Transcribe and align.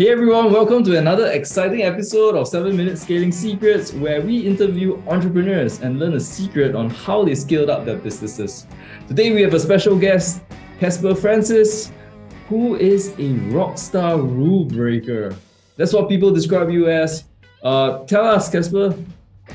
Hey 0.00 0.08
everyone, 0.08 0.50
welcome 0.50 0.82
to 0.84 0.96
another 0.96 1.26
exciting 1.26 1.82
episode 1.82 2.34
of 2.34 2.48
7 2.48 2.74
Minute 2.74 2.96
Scaling 2.96 3.30
Secrets, 3.30 3.92
where 3.92 4.22
we 4.22 4.38
interview 4.38 4.96
entrepreneurs 5.06 5.82
and 5.82 5.98
learn 5.98 6.14
a 6.14 6.20
secret 6.20 6.74
on 6.74 6.88
how 6.88 7.22
they 7.22 7.34
scaled 7.34 7.68
up 7.68 7.84
their 7.84 7.98
businesses. 7.98 8.66
Today 9.08 9.34
we 9.34 9.42
have 9.42 9.52
a 9.52 9.60
special 9.60 9.98
guest, 9.98 10.40
Caspar 10.78 11.14
Francis, 11.14 11.92
who 12.48 12.76
is 12.76 13.08
a 13.18 13.34
rockstar 13.52 14.16
rule 14.22 14.64
breaker. 14.64 15.36
That's 15.76 15.92
what 15.92 16.08
people 16.08 16.32
describe 16.32 16.70
you 16.70 16.88
as. 16.88 17.24
Uh, 17.62 18.02
tell 18.06 18.24
us, 18.24 18.48
Caspar, 18.48 18.92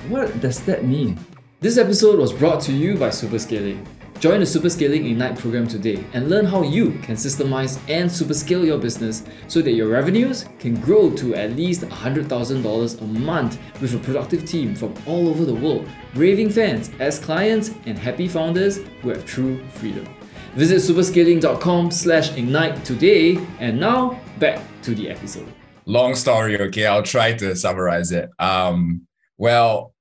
what 0.10 0.42
does 0.42 0.64
that 0.66 0.86
mean? 0.86 1.18
This 1.60 1.80
episode 1.80 2.20
was 2.20 2.32
brought 2.32 2.62
to 2.66 2.72
you 2.72 2.98
by 2.98 3.10
Superscaling. 3.10 3.84
Join 4.20 4.40
the 4.40 4.46
Superscaling 4.46 5.10
Ignite 5.12 5.38
program 5.38 5.68
today 5.68 6.04
and 6.14 6.30
learn 6.30 6.46
how 6.46 6.64
you 6.64 6.92
can 7.04 7.16
systemize 7.16 7.78
and 7.90 8.10
superscale 8.10 8.66
your 8.66 8.78
business 8.78 9.24
so 9.48 9.62
that 9.62 9.74
your 9.74 9.90
revenues 9.90 10.46
can 10.58 10.80
grow 10.80 11.12
to 11.18 11.36
at 11.36 11.52
least 11.56 11.82
$100,000 11.82 13.02
a 13.02 13.06
month 13.06 13.60
with 13.82 13.94
a 13.94 13.98
productive 14.00 14.46
team 14.46 14.74
from 14.74 14.94
all 15.06 15.28
over 15.28 15.44
the 15.44 15.54
world, 15.54 15.88
raving 16.14 16.50
fans 16.50 16.92
as 17.00 17.20
clients 17.20 17.72
and 17.86 18.00
happy 18.00 18.28
founders 18.28 18.80
who 19.02 19.10
have 19.10 19.26
true 19.26 19.64
freedom. 19.72 20.08
Visit 20.56 20.78
superscaling.com 20.78 21.92
slash 21.92 22.36
ignite 22.38 22.86
today 22.86 23.38
and 23.60 23.78
now 23.78 24.20
back 24.40 24.62
to 24.84 24.96
the 24.96 25.10
episode. 25.10 25.48
Long 25.86 26.16
story, 26.16 26.60
okay? 26.60 26.88
I'll 26.88 27.04
try 27.04 27.34
to 27.34 27.54
summarize 27.56 28.14
it. 28.14 28.30
Um, 28.40 29.06
well, 29.38 29.94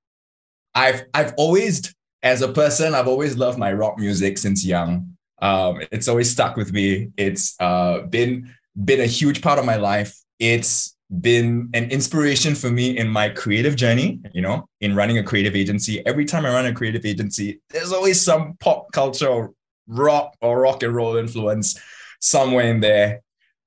I've 0.74 1.05
I've 1.12 1.34
always 1.36 1.92
as 2.24 2.41
a 2.41 2.48
person, 2.48 2.95
I've 2.95 3.06
always 3.06 3.37
loved 3.37 3.59
my 3.59 3.73
rock 3.73 3.98
music 3.98 4.38
since 4.38 4.64
young. 4.64 5.16
Um, 5.42 5.83
it's 5.92 6.08
always 6.08 6.31
stuck 6.31 6.56
with 6.56 6.72
me. 6.72 7.11
It's 7.19 7.55
uh, 7.61 8.00
been 8.00 8.53
been 8.83 9.00
a 9.00 9.06
huge 9.06 9.42
part 9.42 9.58
of 9.58 9.66
my 9.66 9.77
life. 9.77 10.19
It's 10.39 10.97
been 11.20 11.69
an 11.75 11.91
inspiration 11.91 12.55
for 12.55 12.70
me 12.70 12.97
in 12.97 13.08
my 13.08 13.28
creative 13.28 13.77
journey. 13.77 14.20
You 14.33 14.41
know, 14.41 14.66
in 14.81 14.97
running 14.97 15.19
a 15.19 15.22
creative 15.22 15.55
agency. 15.55 16.05
Every 16.06 16.25
time 16.25 16.47
I 16.47 16.48
run 16.48 16.64
a 16.66 16.72
creative 16.72 17.05
agency, 17.05 17.61
there's 17.69 17.92
always 17.92 18.20
some 18.20 18.56
pop 18.59 18.91
culture, 18.92 19.28
or 19.28 19.53
rock 19.86 20.34
or 20.41 20.61
rock 20.62 20.83
and 20.83 20.94
roll 20.94 21.16
influence 21.16 21.78
somewhere 22.20 22.64
in 22.64 22.81
there. 22.81 23.20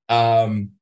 Um, 0.08 0.72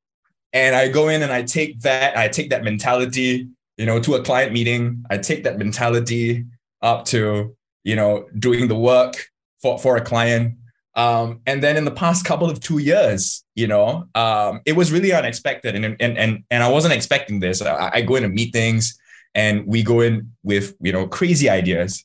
and 0.51 0.75
I 0.75 0.87
go 0.87 1.09
in 1.09 1.21
and 1.21 1.31
I 1.31 1.43
take 1.43 1.81
that, 1.81 2.17
I 2.17 2.27
take 2.27 2.49
that 2.49 2.63
mentality, 2.63 3.49
you 3.77 3.85
know, 3.85 3.99
to 3.99 4.15
a 4.15 4.23
client 4.23 4.51
meeting. 4.51 5.05
I 5.11 5.19
take 5.19 5.43
that 5.43 5.59
mentality 5.59 6.45
up 6.81 7.05
to 7.05 7.56
you 7.87 7.95
know, 7.95 8.27
doing 8.37 8.67
the 8.67 8.75
work 8.75 9.13
for, 9.61 9.79
for 9.79 9.95
a 9.95 10.01
client. 10.01 10.55
Um, 10.95 11.39
and 11.45 11.63
then 11.63 11.77
in 11.77 11.85
the 11.85 11.91
past 11.91 12.25
couple 12.25 12.49
of 12.49 12.59
two 12.59 12.79
years, 12.79 13.45
you 13.55 13.65
know, 13.65 14.09
um, 14.13 14.59
it 14.65 14.73
was 14.73 14.91
really 14.91 15.13
unexpected. 15.13 15.73
And, 15.73 15.85
and, 15.85 16.17
and, 16.17 16.43
and 16.51 16.63
I 16.63 16.67
wasn't 16.67 16.93
expecting 16.93 17.39
this. 17.39 17.61
I, 17.61 17.89
I 17.93 18.01
go 18.01 18.15
into 18.15 18.27
meetings 18.27 18.99
and 19.33 19.65
we 19.65 19.83
go 19.83 20.01
in 20.01 20.33
with, 20.43 20.75
you 20.81 20.91
know, 20.91 21.07
crazy 21.07 21.49
ideas. 21.49 22.03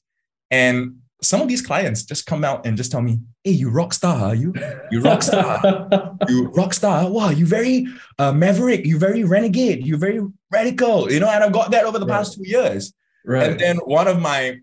And 0.52 0.98
some 1.20 1.40
of 1.40 1.48
these 1.48 1.62
clients 1.62 2.04
just 2.04 2.26
come 2.26 2.44
out 2.44 2.64
and 2.64 2.76
just 2.76 2.92
tell 2.92 3.02
me, 3.02 3.18
"Hey, 3.42 3.52
you 3.52 3.70
rock 3.70 3.92
star, 3.92 4.26
are 4.26 4.34
you 4.34 4.52
you 4.90 5.00
rock 5.00 5.22
star, 5.22 6.16
you 6.28 6.48
rock 6.48 6.74
star. 6.74 7.08
Wow, 7.08 7.30
you 7.30 7.46
very 7.46 7.86
uh, 8.18 8.32
maverick, 8.32 8.84
you 8.84 8.98
very 8.98 9.22
renegade, 9.22 9.86
you 9.86 9.96
very 9.96 10.20
radical." 10.50 11.10
You 11.10 11.20
know, 11.20 11.28
and 11.28 11.44
I've 11.44 11.52
got 11.52 11.70
that 11.70 11.84
over 11.84 12.00
the 12.00 12.06
right. 12.06 12.18
past 12.18 12.34
two 12.34 12.42
years. 12.44 12.92
Right. 13.24 13.50
And 13.50 13.60
then 13.60 13.76
one 13.78 14.08
of 14.08 14.20
my 14.20 14.58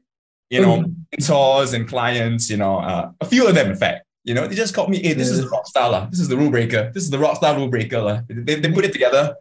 you 0.50 0.62
know, 0.62 0.80
mm. 0.80 0.96
mentors 1.12 1.74
and 1.74 1.88
clients, 1.88 2.50
you 2.50 2.58
know, 2.58 2.80
uh, 2.80 3.12
a 3.22 3.26
few 3.26 3.48
of 3.48 3.56
them, 3.56 3.70
in 3.72 3.76
fact, 3.76 4.06
you 4.24 4.34
know, 4.34 4.48
they 4.48 4.56
just 4.56 4.74
called 4.74 4.90
me, 4.90 5.02
hey, 5.02 5.14
this 5.14 5.30
is 5.30 5.42
the 5.42 5.50
rock 5.50 5.66
star, 5.68 5.90
la. 5.90 6.06
this 6.08 6.20
is 6.20 6.28
the 6.28 6.38
rule 6.38 6.50
breaker, 6.50 6.92
this 6.94 7.04
is 7.04 7.10
the 7.10 7.20
rock 7.20 7.38
star 7.38 7.56
rule 7.56 7.68
breaker. 7.68 8.00
La. 8.00 8.22
They, 8.28 8.56
they 8.56 8.72
put 8.72 8.86
it 8.86 8.94
together. 8.94 9.36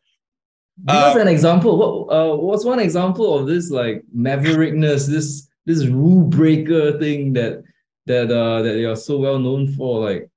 Give 0.86 0.97
uh, 0.97 1.00
us 1.00 1.16
an 1.16 1.28
example. 1.28 1.76
What 1.76 2.14
uh, 2.14 2.36
what's 2.36 2.64
one 2.64 2.78
example 2.78 3.36
of 3.36 3.47
this 3.47 3.70
like 3.70 4.04
maverickness, 4.14 5.06
this 5.06 5.48
this 5.66 5.86
rule 5.86 6.22
breaker 6.22 6.98
thing 6.98 7.32
that 7.32 7.64
that 8.06 8.30
uh 8.30 8.62
that 8.62 8.78
you're 8.78 8.94
so 8.94 9.18
well 9.18 9.41
known 9.41 9.72
for? 9.72 10.08
Like, 10.08 10.30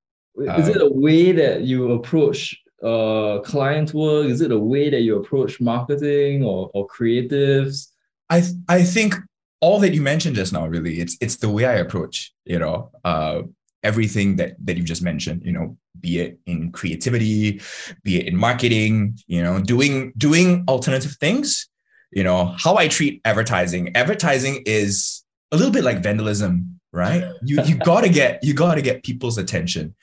is 0.58 0.68
it 0.68 0.78
uh, 0.78 0.86
a 0.86 0.92
way 0.92 1.30
that 1.30 1.62
you 1.62 1.92
approach 1.92 2.60
uh 2.82 3.38
client 3.44 3.94
work? 3.94 4.26
Is 4.26 4.40
it 4.40 4.50
a 4.50 4.58
way 4.58 4.90
that 4.90 5.02
you 5.02 5.16
approach 5.16 5.60
marketing 5.60 6.42
or, 6.42 6.70
or 6.74 6.88
creatives? 6.88 7.92
I 8.28 8.42
I 8.68 8.82
think 8.82 9.14
all 9.62 9.78
that 9.78 9.94
you 9.94 10.02
mentioned 10.02 10.36
just 10.36 10.52
now 10.52 10.66
really 10.66 11.00
it's 11.00 11.16
it's 11.22 11.36
the 11.36 11.48
way 11.48 11.64
i 11.64 11.74
approach 11.74 12.34
you 12.44 12.58
know 12.58 12.90
uh, 13.04 13.40
everything 13.82 14.36
that 14.36 14.54
that 14.58 14.76
you 14.76 14.82
just 14.82 15.02
mentioned 15.02 15.40
you 15.44 15.52
know 15.52 15.76
be 15.98 16.18
it 16.18 16.38
in 16.46 16.70
creativity 16.72 17.62
be 18.02 18.20
it 18.20 18.26
in 18.26 18.36
marketing 18.36 19.16
you 19.26 19.42
know 19.42 19.60
doing 19.60 20.12
doing 20.18 20.64
alternative 20.68 21.16
things. 21.18 21.68
You 22.10 22.24
know 22.24 22.54
how 22.58 22.76
i 22.76 22.88
treat 22.88 23.22
advertising 23.24 23.96
advertising 23.96 24.64
is 24.66 25.24
a 25.50 25.56
little 25.56 25.72
bit 25.72 25.82
like 25.82 26.02
vandalism 26.02 26.78
right? 26.92 27.24
You 27.42 27.62
you 27.64 27.76
got 27.90 28.02
to 28.02 28.10
get 28.10 28.44
you 28.44 28.54
got 28.54 28.74
to 28.74 28.82
get 28.82 29.02
people's 29.02 29.38
attention. 29.38 29.94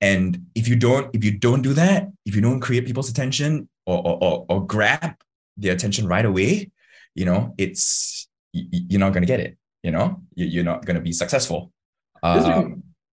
And 0.00 0.46
if 0.54 0.68
you 0.68 0.76
don't 0.76 1.14
if 1.14 1.24
you 1.24 1.38
don't 1.38 1.62
do 1.62 1.72
that 1.72 2.08
if 2.24 2.34
you 2.34 2.40
don't 2.40 2.60
create 2.60 2.86
people's 2.86 3.10
attention 3.10 3.68
or 3.86 3.98
or, 4.06 4.18
or, 4.22 4.46
or 4.48 4.66
grab 4.66 5.16
their 5.56 5.72
attention 5.72 6.06
right 6.06 6.24
away 6.26 6.70
you 7.14 7.24
know 7.24 7.54
it's 7.56 8.28
you're 8.70 9.00
not 9.00 9.12
going 9.12 9.22
to 9.22 9.26
get 9.26 9.40
it. 9.40 9.56
You 9.82 9.90
know, 9.92 10.20
you're 10.34 10.64
not 10.64 10.84
going 10.84 10.96
to 10.96 11.02
be 11.02 11.12
successful. 11.12 11.72
Um, 12.22 12.38
this, 12.38 12.56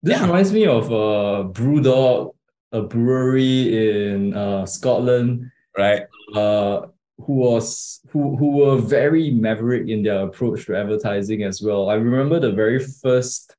this 0.03 0.19
yeah. 0.19 0.25
reminds 0.25 0.51
me 0.51 0.65
of 0.65 0.85
uh, 0.91 1.47
Brewdog, 1.51 2.33
a 2.71 2.81
brewery 2.81 4.11
in 4.11 4.33
uh, 4.33 4.65
Scotland, 4.65 5.49
right? 5.77 6.03
Uh, 6.35 6.87
who 7.19 7.33
was 7.33 8.01
who 8.09 8.35
who 8.37 8.57
were 8.57 8.77
very 8.77 9.31
maverick 9.31 9.87
in 9.87 10.03
their 10.03 10.27
approach 10.27 10.65
to 10.65 10.75
advertising 10.75 11.43
as 11.43 11.61
well. 11.61 11.89
I 11.89 11.95
remember 11.95 12.39
the 12.39 12.51
very 12.51 12.79
first 12.79 13.55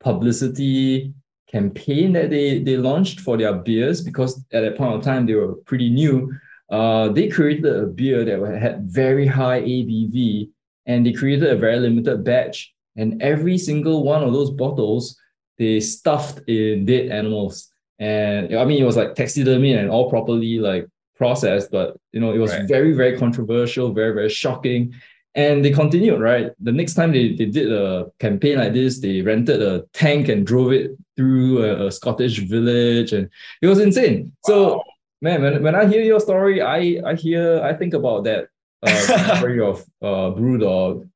publicity 0.00 1.14
campaign 1.48 2.12
that 2.12 2.30
they 2.30 2.60
they 2.60 2.76
launched 2.76 3.20
for 3.20 3.36
their 3.36 3.54
beers 3.54 4.00
because 4.00 4.38
at 4.52 4.60
that 4.62 4.76
point 4.76 4.94
of 4.94 5.02
time 5.02 5.26
they 5.26 5.34
were 5.34 5.54
pretty 5.66 5.90
new. 5.90 6.32
Uh, 6.70 7.08
they 7.08 7.28
created 7.28 7.66
a 7.66 7.86
beer 7.86 8.24
that 8.24 8.60
had 8.60 8.88
very 8.88 9.26
high 9.26 9.60
ABV 9.60 10.48
and 10.86 11.06
they 11.06 11.12
created 11.12 11.48
a 11.50 11.56
very 11.56 11.78
limited 11.78 12.24
batch. 12.24 12.72
And 12.96 13.22
every 13.22 13.58
single 13.58 14.04
one 14.04 14.22
of 14.22 14.32
those 14.32 14.50
bottles, 14.50 15.16
they 15.58 15.80
stuffed 15.80 16.40
in 16.48 16.84
dead 16.84 17.10
animals. 17.10 17.68
And 17.98 18.54
I 18.56 18.64
mean, 18.64 18.82
it 18.82 18.86
was 18.86 18.96
like 18.96 19.14
taxidermy 19.14 19.74
and 19.74 19.90
all 19.90 20.10
properly 20.10 20.58
like 20.58 20.86
processed, 21.16 21.70
but 21.70 21.96
you 22.12 22.20
know, 22.20 22.32
it 22.32 22.38
was 22.38 22.52
right. 22.52 22.66
very, 22.66 22.92
very 22.92 23.16
controversial, 23.16 23.92
very, 23.92 24.12
very 24.12 24.28
shocking. 24.28 24.94
And 25.34 25.64
they 25.64 25.70
continued, 25.70 26.20
right? 26.20 26.50
The 26.60 26.72
next 26.72 26.94
time 26.94 27.12
they, 27.12 27.34
they 27.34 27.46
did 27.46 27.72
a 27.72 28.10
campaign 28.18 28.58
like 28.58 28.74
this, 28.74 29.00
they 29.00 29.22
rented 29.22 29.62
a 29.62 29.84
tank 29.94 30.28
and 30.28 30.46
drove 30.46 30.72
it 30.72 30.90
through 31.16 31.64
a, 31.64 31.86
a 31.86 31.92
Scottish 31.92 32.38
village, 32.40 33.12
and 33.12 33.30
it 33.62 33.66
was 33.66 33.78
insane. 33.78 34.32
Wow. 34.46 34.52
So, 34.52 34.82
man, 35.22 35.40
when, 35.40 35.62
when 35.62 35.74
I 35.74 35.86
hear 35.86 36.02
your 36.02 36.20
story, 36.20 36.60
I 36.60 37.00
I 37.06 37.14
hear 37.14 37.62
I 37.62 37.72
think 37.72 37.94
about 37.94 38.24
that 38.24 38.48
uh, 38.82 39.42
of 39.62 39.80
uh, 40.00 40.34
Brewdog. 40.36 41.08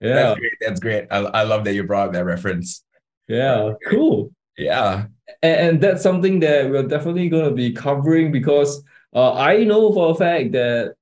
Yeah, 0.00 0.14
that's 0.14 0.38
great. 0.38 0.52
That's 0.60 0.80
great. 0.80 1.06
I, 1.10 1.18
I 1.18 1.42
love 1.42 1.64
that 1.64 1.74
you 1.74 1.84
brought 1.84 2.12
that 2.12 2.24
reference. 2.24 2.84
Yeah, 3.28 3.72
cool. 3.88 4.32
Yeah, 4.56 5.06
and, 5.42 5.56
and 5.60 5.80
that's 5.80 6.02
something 6.02 6.40
that 6.40 6.70
we're 6.70 6.86
definitely 6.86 7.28
going 7.28 7.48
to 7.48 7.54
be 7.54 7.72
covering 7.72 8.32
because 8.32 8.82
uh, 9.14 9.34
I 9.34 9.64
know 9.64 9.92
for 9.92 10.12
a 10.12 10.14
fact 10.14 10.52
that 10.52 10.94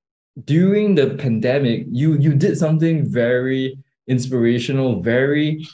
during 0.44 0.94
the 0.94 1.15
pandemic, 1.15 1.87
you 1.91 2.15
you 2.19 2.34
did 2.34 2.59
something 2.59 3.09
very 3.09 3.78
inspirational, 4.06 5.03
very 5.03 5.66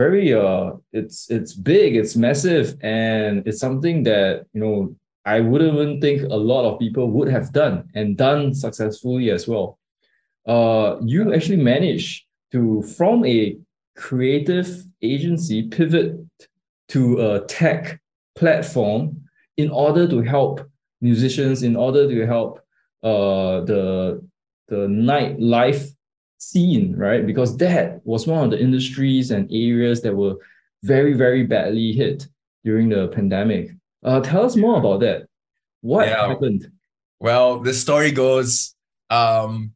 very 0.00 0.32
uh 0.32 0.72
it's 0.92 1.30
it's 1.30 1.52
big 1.52 1.94
it's 1.94 2.16
massive 2.16 2.74
and 2.80 3.46
it's 3.46 3.60
something 3.60 4.02
that 4.02 4.46
you 4.54 4.60
know 4.60 4.96
I 5.36 5.40
wouldn't 5.40 5.74
even 5.74 6.00
think 6.00 6.22
a 6.22 6.42
lot 6.52 6.64
of 6.64 6.78
people 6.78 7.06
would 7.14 7.28
have 7.28 7.52
done 7.52 7.88
and 7.94 8.16
done 8.16 8.54
successfully 8.54 9.30
as 9.30 9.46
well. 9.46 9.78
Uh, 10.46 10.96
you 11.04 11.32
actually 11.32 11.62
managed 11.74 12.24
to, 12.52 12.82
from 12.96 13.24
a 13.24 13.56
creative 13.96 14.68
agency, 15.02 15.68
pivot 15.68 16.16
to 16.88 17.02
a 17.30 17.40
tech 17.46 18.00
platform 18.34 19.00
in 19.56 19.70
order 19.70 20.08
to 20.08 20.20
help 20.20 20.68
musicians, 21.00 21.62
in 21.62 21.76
order 21.76 22.08
to 22.08 22.26
help 22.26 22.58
uh, 23.02 23.60
the 23.70 23.82
the 24.68 24.86
nightlife 24.86 25.82
scene, 26.38 26.94
right? 26.96 27.26
Because 27.26 27.56
that 27.58 28.00
was 28.04 28.26
one 28.26 28.44
of 28.44 28.50
the 28.50 28.60
industries 28.60 29.30
and 29.30 29.50
areas 29.50 30.00
that 30.02 30.14
were 30.14 30.36
very, 30.82 31.12
very 31.12 31.44
badly 31.44 31.92
hit 31.92 32.26
during 32.64 32.88
the 32.88 33.08
pandemic. 33.08 33.70
Uh, 34.02 34.20
tell 34.20 34.44
us 34.44 34.56
more 34.56 34.78
about 34.78 35.00
that. 35.00 35.26
What 35.82 36.08
yeah. 36.08 36.26
happened? 36.28 36.70
Well, 37.20 37.60
the 37.60 37.74
story 37.74 38.12
goes, 38.12 38.74
um, 39.10 39.72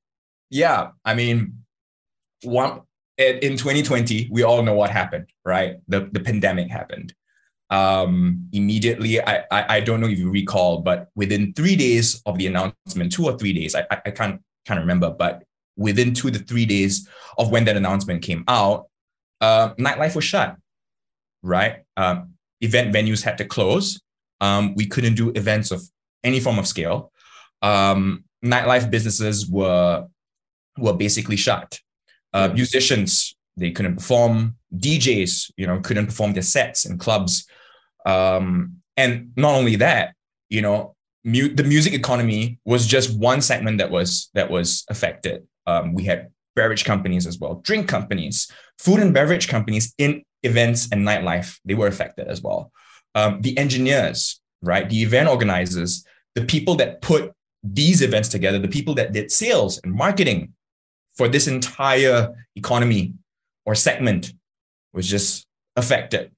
yeah, 0.51 0.91
I 1.05 1.15
mean, 1.15 1.65
one 2.43 2.83
in 3.19 3.57
2020, 3.57 4.29
we 4.31 4.43
all 4.43 4.63
know 4.63 4.75
what 4.75 4.91
happened, 4.91 5.27
right? 5.45 5.77
The 5.89 6.09
the 6.13 6.21
pandemic 6.21 6.71
happened. 6.71 7.15
um, 7.71 8.49
immediately, 8.53 9.21
I, 9.21 9.45
I, 9.51 9.77
I 9.77 9.81
don't 9.81 10.01
know 10.01 10.07
if 10.07 10.19
you 10.19 10.31
recall, 10.31 10.83
but 10.83 11.09
within 11.15 11.53
three 11.55 11.77
days 11.77 12.23
of 12.27 12.39
the 12.39 12.47
announcement, 12.47 13.13
two 13.13 13.25
or 13.25 13.37
three 13.37 13.53
days, 13.53 13.75
I, 13.75 13.87
I 13.91 14.11
can't 14.11 14.41
can't 14.67 14.81
remember, 14.81 15.11
but 15.11 15.43
within 15.77 16.15
two 16.15 16.31
to 16.31 16.39
three 16.39 16.67
days 16.67 17.09
of 17.37 17.51
when 17.51 17.65
that 17.65 17.77
announcement 17.77 18.23
came 18.23 18.45
out, 18.49 18.87
uh, 19.41 19.75
nightlife 19.75 20.15
was 20.15 20.25
shut. 20.25 20.57
Right, 21.43 21.85
um, 21.97 22.35
event 22.61 22.95
venues 22.95 23.23
had 23.23 23.39
to 23.39 23.45
close. 23.45 24.01
Um, 24.45 24.75
we 24.75 24.87
couldn't 24.87 25.15
do 25.15 25.31
events 25.31 25.71
of 25.71 25.81
any 26.23 26.41
form 26.41 26.59
of 26.59 26.67
scale. 26.67 27.13
Um, 27.63 28.25
nightlife 28.45 28.91
businesses 28.91 29.49
were 29.49 30.07
were 30.77 30.97
basically 31.05 31.37
shut. 31.37 31.81
Uh, 32.33 32.49
musicians 32.53 33.35
they 33.57 33.71
couldn't 33.71 33.97
perform. 33.97 34.57
DJs, 34.77 35.53
you 35.57 35.67
know, 35.67 35.79
couldn't 35.81 36.07
perform 36.07 36.33
their 36.33 36.43
sets 36.43 36.85
in 36.85 36.99
clubs. 36.99 37.47
Um, 38.05 38.83
and 38.97 39.33
not 39.37 39.55
only 39.55 39.77
that, 39.77 40.15
you 40.51 40.61
know, 40.61 40.95
mu- 41.25 41.55
the 41.55 41.65
music 41.65 41.95
economy 41.95 42.59
was 42.65 42.87
just 42.87 43.17
one 43.19 43.41
segment 43.41 43.79
that 43.79 43.91
was 43.91 44.31
that 44.35 44.51
was 44.51 44.85
affected. 44.91 45.47
Um, 45.67 45.95
we 45.95 46.05
had 46.05 46.29
beverage 46.57 46.85
companies 46.85 47.27
as 47.27 47.39
well, 47.39 47.55
drink 47.69 47.89
companies, 47.89 48.51
food 48.79 49.01
and 49.01 49.15
beverage 49.15 49.49
companies 49.49 49.95
in 49.99 50.23
events 50.43 50.89
and 50.93 51.07
nightlife. 51.07 51.59
They 51.65 51.75
were 51.75 51.89
affected 51.89 52.29
as 52.29 52.43
well. 52.43 52.71
Um, 53.15 53.41
the 53.43 53.57
engineers, 53.57 54.41
right, 54.63 54.89
the 54.89 55.03
event 55.03 55.29
organizers, 55.29 56.05
the 56.35 56.45
people 56.45 56.75
that 56.77 57.01
put 57.01 57.33
these 57.63 58.03
events 58.03 58.29
together, 58.29 58.59
the 58.59 58.69
people 58.69 58.95
that 58.95 59.13
did 59.13 59.31
sales 59.31 59.81
and 59.85 59.93
marketing 59.93 60.53
for 61.17 61.29
this 61.29 61.47
entire 61.47 62.35
economy 62.57 63.15
or 63.65 63.75
segment 63.75 64.33
was 64.93 65.09
just 65.09 65.47
affected, 65.77 66.31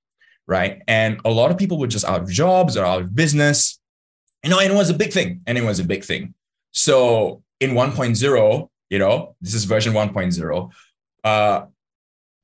right? 0.47 0.83
And 0.87 1.21
a 1.25 1.31
lot 1.31 1.51
of 1.51 1.59
people 1.59 1.79
were 1.79 1.87
just 1.87 2.05
out 2.05 2.23
of 2.23 2.31
jobs 2.31 2.77
or 2.77 2.85
out 2.85 3.03
of 3.03 3.15
business. 3.15 3.79
You 4.45 4.51
know, 4.51 4.61
and 4.61 4.73
it 4.73 4.77
was 4.77 4.91
a 4.91 4.95
big 4.95 5.13
thing. 5.13 5.41
And 5.47 5.59
it 5.59 5.65
was 5.65 5.81
a 5.81 5.85
big 5.85 6.05
thing. 6.05 6.35
So 6.71 7.43
in 7.61 7.71
1.0, 7.71 8.69
you 8.91 8.99
know, 8.99 9.35
this 9.41 9.55
is 9.55 9.65
version 9.65 9.93
1.0. 9.93 10.71
Uh, 11.25 11.67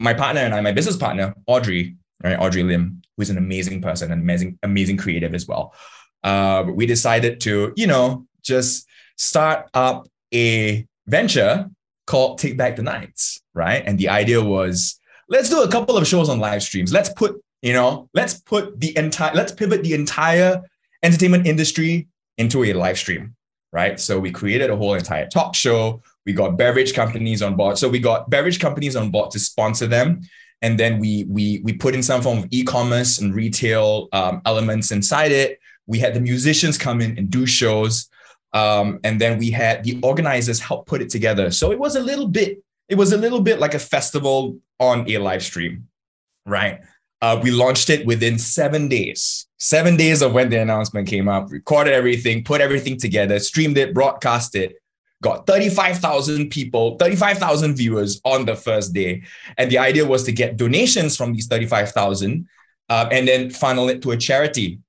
my 0.01 0.15
partner 0.15 0.41
and 0.41 0.55
I, 0.55 0.61
my 0.61 0.73
business 0.73 0.97
partner, 0.97 1.35
Audrey, 1.47 1.97
right, 2.31 2.39
Audrey 2.39 2.63
Lim, 2.63 3.03
who's 3.17 3.31
an 3.31 3.39
amazing 3.39 3.83
person, 3.83 4.13
an 4.13 4.21
amazing, 4.21 4.59
amazing 4.63 4.97
creative 4.97 5.35
as 5.35 5.47
well. 5.47 5.75
Uh, 6.23 6.65
we 6.69 6.87
decided 6.87 7.41
to, 7.41 7.73
you 7.77 7.87
know, 7.87 8.27
just 8.43 8.87
start 9.17 9.69
up 9.75 10.07
a 10.33 10.87
venture 11.07 11.69
called 12.07 12.39
Take 12.39 12.57
Back 12.57 12.77
the 12.77 12.83
Nights, 12.83 13.41
right? 13.55 13.83
And 13.85 13.99
the 13.99 14.09
idea 14.09 14.43
was 14.43 14.99
let's 15.29 15.49
do 15.49 15.63
a 15.63 15.69
couple 15.69 15.97
of 15.97 16.07
shows 16.07 16.29
on 16.29 16.39
live 16.39 16.63
streams. 16.63 16.93
Let's 16.93 17.09
put, 17.09 17.41
you 17.63 17.73
know, 17.73 18.09
let's 18.15 18.35
put 18.35 18.79
the 18.81 18.97
entire, 18.97 19.35
let's 19.35 19.53
pivot 19.53 19.83
the 19.83 19.95
entire 19.95 20.63
entertainment 21.03 21.47
industry 21.47 22.09
into 22.39 22.65
a 22.65 22.73
live 22.73 22.99
stream, 22.99 23.35
right? 23.73 23.99
So 23.99 24.19
we 24.19 24.31
created 24.31 24.71
a 24.71 24.77
whole 24.77 24.95
entire 24.95 25.27
talk 25.27 25.55
show. 25.55 26.03
We 26.27 26.33
got 26.33 26.57
beverage 26.57 26.95
companies 26.95 27.43
on 27.43 27.57
board. 27.57 27.79
So 27.79 27.89
we 27.89 27.99
got 27.99 28.31
beverage 28.31 28.61
companies 28.61 28.95
on 28.95 29.11
board 29.11 29.31
to 29.33 29.39
sponsor 29.39 29.87
them. 29.87 30.23
And 30.63 30.79
then 30.79 30.99
we 30.99 31.25
we 31.25 31.61
we 31.65 31.73
put 31.73 31.95
in 31.95 32.03
some 32.03 32.23
form 32.23 32.39
of 32.39 32.47
e-commerce 32.51 33.19
and 33.19 33.35
retail 33.35 34.09
um, 34.13 34.41
elements 34.47 34.91
inside 34.93 35.33
it. 35.33 35.59
We 35.87 35.99
had 35.99 36.15
the 36.15 36.21
musicians 36.21 36.79
come 36.79 37.01
in 37.01 37.19
and 37.19 37.29
do 37.29 37.47
shows. 37.47 38.09
Um, 38.53 39.01
and 39.03 39.21
then 39.21 39.39
we 39.39 39.51
had 39.51 39.83
the 39.83 39.99
organizers 40.03 40.61
help 40.61 40.87
put 40.87 41.01
it 41.01 41.11
together. 41.11 41.51
So 41.51 41.73
it 41.73 41.79
was 41.79 41.97
a 41.97 42.01
little 42.01 42.29
bit, 42.29 42.63
it 42.89 42.97
was 42.97 43.13
a 43.13 43.17
little 43.17 43.41
bit 43.41 43.59
like 43.59 43.75
a 43.75 43.79
festival 43.79 44.59
on 44.79 45.09
a 45.11 45.19
live 45.19 45.43
stream, 45.43 45.89
right? 46.47 46.81
Uh, 47.23 47.41
we 47.43 47.51
launched 47.51 47.89
it 47.89 48.05
within 48.05 48.39
seven 48.39 48.89
days. 48.89 49.47
Seven 49.59 49.97
days 49.97 50.23
of 50.23 50.33
when 50.33 50.51
the 50.51 50.61
announcement 50.61 51.09
came 51.09 51.29
up, 51.29 51.51
recorded 51.51 51.95
everything, 51.95 52.45
put 52.45 52.61
everything 52.61 52.99
together, 52.99 53.39
streamed 53.39 53.79
it, 53.79 53.95
broadcast 53.95 54.55
it, 54.55 54.75
got 55.23 55.47
35,000 55.47 56.51
people, 56.51 56.99
35,000 56.99 57.77
viewers 57.77 58.21
on 58.25 58.45
the 58.45 58.57
first 58.57 58.93
day. 58.93 59.23
And 59.57 59.71
the 59.71 59.79
idea 59.79 60.05
was 60.05 60.25
to 60.25 60.33
get 60.33 60.59
donations 60.59 61.17
from 61.17 61.33
these 61.33 61.47
35,000 61.47 62.47
uh, 62.91 63.09
and 63.11 63.27
then 63.27 63.49
funnel 63.49 63.89
it 63.89 64.03
to 64.03 64.11
a 64.11 64.17
charity. 64.17 64.81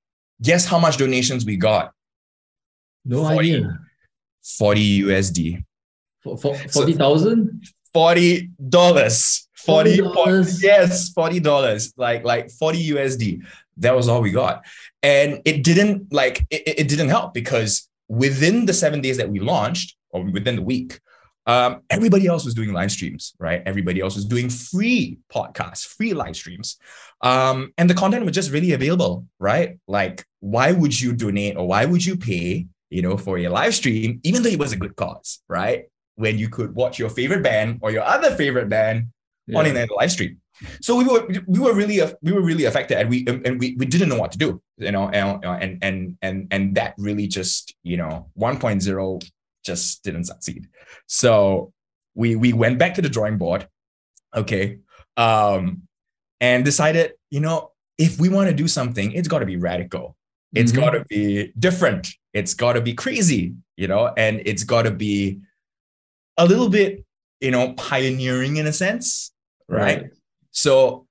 Guess 0.41 0.65
how 0.65 0.79
much 0.79 0.97
donations 0.97 1.45
we 1.45 1.55
got? 1.55 1.93
No 3.05 3.23
40, 3.23 3.37
idea. 3.37 3.79
40 4.43 5.01
USD. 5.03 5.63
For, 6.23 6.37
for 6.37 6.55
40,000? 6.57 7.63
$40. 7.95 8.49
$40, 8.57 9.47
$40 9.65 10.63
yes, 10.63 11.13
$40. 11.13 11.93
Like 11.95 12.25
like 12.25 12.51
40 12.51 12.89
USD. 12.89 13.43
That 13.77 13.95
was 13.95 14.09
all 14.09 14.21
we 14.21 14.31
got. 14.31 14.65
And 15.01 15.41
it 15.45 15.63
didn't 15.63 16.11
like 16.11 16.45
it, 16.49 16.79
it 16.79 16.87
didn't 16.87 17.09
help 17.09 17.33
because 17.33 17.87
within 18.09 18.65
the 18.65 18.73
7 18.73 18.99
days 18.99 19.17
that 19.17 19.29
we 19.29 19.39
launched 19.39 19.95
or 20.13 20.23
within 20.23 20.55
the 20.55 20.61
week, 20.61 20.99
um, 21.45 21.81
everybody 21.89 22.27
else 22.27 22.45
was 22.45 22.53
doing 22.53 22.71
live 22.71 22.91
streams, 22.91 23.33
right? 23.37 23.61
Everybody 23.65 23.99
else 23.99 24.15
was 24.15 24.25
doing 24.25 24.49
free 24.49 25.19
podcasts, 25.33 25.85
free 25.85 26.13
live 26.13 26.37
streams. 26.37 26.77
Um, 27.21 27.73
and 27.77 27.89
the 27.89 27.93
content 27.93 28.25
was 28.25 28.33
just 28.33 28.51
really 28.51 28.71
available, 28.71 29.25
right? 29.39 29.77
Like, 29.87 30.25
why 30.39 30.71
would 30.71 30.99
you 30.99 31.13
donate 31.13 31.57
or 31.57 31.67
why 31.67 31.83
would 31.85 32.05
you 32.05 32.15
pay 32.15 32.67
you 32.93 33.01
know, 33.01 33.17
for 33.17 33.39
a 33.39 33.49
live 33.49 33.73
stream, 33.73 34.19
even 34.23 34.43
though 34.43 34.49
it 34.49 34.59
was 34.59 34.71
a 34.71 34.77
good 34.77 34.95
cause, 34.95 35.39
right? 35.49 35.85
When 36.15 36.37
you 36.37 36.47
could 36.47 36.75
watch 36.75 36.99
your 36.99 37.09
favorite 37.09 37.41
band 37.41 37.79
or 37.81 37.89
your 37.89 38.03
other 38.03 38.35
favorite 38.35 38.69
band 38.69 39.07
yeah. 39.47 39.57
on 39.57 39.65
a 39.65 39.87
live 39.97 40.11
stream. 40.11 40.37
So 40.79 40.95
we 40.95 41.03
were 41.05 41.27
we 41.47 41.59
were 41.59 41.73
really 41.73 41.99
we 42.21 42.31
were 42.31 42.43
really 42.43 42.65
affected, 42.65 42.99
and 42.99 43.09
we 43.09 43.25
and 43.27 43.59
we, 43.59 43.75
we 43.79 43.87
didn't 43.87 44.09
know 44.09 44.19
what 44.19 44.31
to 44.33 44.37
do, 44.37 44.61
you 44.77 44.91
know, 44.91 45.09
and 45.09 45.43
and 45.43 45.79
and 45.81 46.17
and 46.21 46.47
and 46.51 46.75
that 46.75 46.93
really 46.99 47.27
just 47.27 47.73
you 47.81 47.97
know 47.97 48.29
1.0 48.37 49.31
just 49.63 50.03
didn't 50.03 50.25
succeed. 50.25 50.67
So 51.07 51.73
we 52.15 52.35
we 52.35 52.53
went 52.53 52.79
back 52.79 52.95
to 52.95 53.01
the 53.01 53.09
drawing 53.09 53.37
board, 53.37 53.67
okay, 54.35 54.79
um, 55.17 55.83
and 56.39 56.63
decided 56.63 57.13
you 57.29 57.39
know 57.39 57.71
if 57.97 58.19
we 58.19 58.29
want 58.29 58.49
to 58.49 58.55
do 58.55 58.67
something, 58.67 59.11
it's 59.11 59.27
got 59.27 59.39
to 59.39 59.45
be 59.45 59.57
radical. 59.57 60.15
It's 60.53 60.71
mm-hmm. 60.71 60.81
got 60.81 60.91
to 60.91 61.05
be 61.05 61.51
different. 61.57 62.09
It's 62.33 62.53
got 62.53 62.73
to 62.73 62.81
be 62.81 62.93
crazy, 62.93 63.55
you 63.77 63.87
know, 63.87 64.11
and 64.17 64.41
it's 64.45 64.63
got 64.63 64.83
to 64.83 64.91
be 64.91 65.39
a 66.37 66.45
little 66.45 66.69
bit, 66.69 67.05
you 67.41 67.51
know, 67.51 67.73
pioneering 67.73 68.57
in 68.57 68.67
a 68.67 68.73
sense, 68.73 69.31
right? 69.67 70.01
right? 70.01 70.11
So 70.51 71.07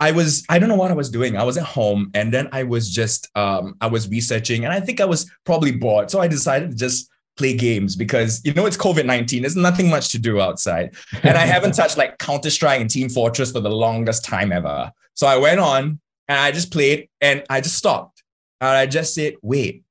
I 0.00 0.12
was, 0.12 0.44
I 0.48 0.58
don't 0.58 0.68
know 0.68 0.76
what 0.76 0.90
I 0.90 0.94
was 0.94 1.10
doing. 1.10 1.36
I 1.36 1.44
was 1.44 1.56
at 1.56 1.64
home 1.64 2.10
and 2.14 2.32
then 2.32 2.48
I 2.52 2.64
was 2.64 2.90
just, 2.90 3.28
um, 3.34 3.76
I 3.80 3.86
was 3.86 4.08
researching 4.08 4.64
and 4.64 4.72
I 4.72 4.80
think 4.80 5.00
I 5.00 5.06
was 5.06 5.30
probably 5.44 5.72
bored. 5.72 6.10
So 6.10 6.20
I 6.20 6.28
decided 6.28 6.70
to 6.70 6.76
just 6.76 7.08
play 7.36 7.54
games 7.54 7.96
because, 7.96 8.40
you 8.44 8.52
know, 8.54 8.66
it's 8.66 8.76
COVID 8.76 9.04
19. 9.04 9.42
There's 9.42 9.56
nothing 9.56 9.90
much 9.90 10.10
to 10.10 10.18
do 10.18 10.40
outside. 10.40 10.94
And 11.22 11.36
I 11.36 11.46
haven't 11.46 11.72
touched 11.76 11.96
like 11.96 12.18
Counter 12.18 12.50
Strike 12.50 12.80
and 12.80 12.90
Team 12.90 13.08
Fortress 13.08 13.52
for 13.52 13.60
the 13.60 13.70
longest 13.70 14.24
time 14.24 14.52
ever. 14.52 14.90
So 15.14 15.26
I 15.26 15.36
went 15.36 15.60
on 15.60 16.00
and 16.28 16.38
I 16.38 16.50
just 16.52 16.72
played 16.72 17.08
and 17.20 17.44
I 17.48 17.60
just 17.60 17.76
stopped 17.76 18.22
and 18.60 18.70
I 18.70 18.86
just 18.86 19.14
said, 19.14 19.34
wait, 19.42 19.84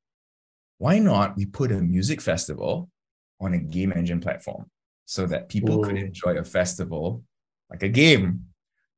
why 0.78 1.00
not 1.00 1.38
we 1.38 1.46
put 1.46 1.72
a 1.72 1.82
music 1.82 2.22
festival 2.22 2.90
on 3.40 3.54
a 3.54 3.58
game 3.58 3.94
engine 3.94 4.20
platform 4.20 4.70
so 5.06 5.26
that 5.28 5.50
people 5.50 5.80
Ooh. 5.80 5.84
could 5.88 5.98
enjoy 5.98 6.38
a 6.38 6.44
festival 6.44 7.24
like 7.70 7.84
a 7.84 7.90
game, 7.90 8.46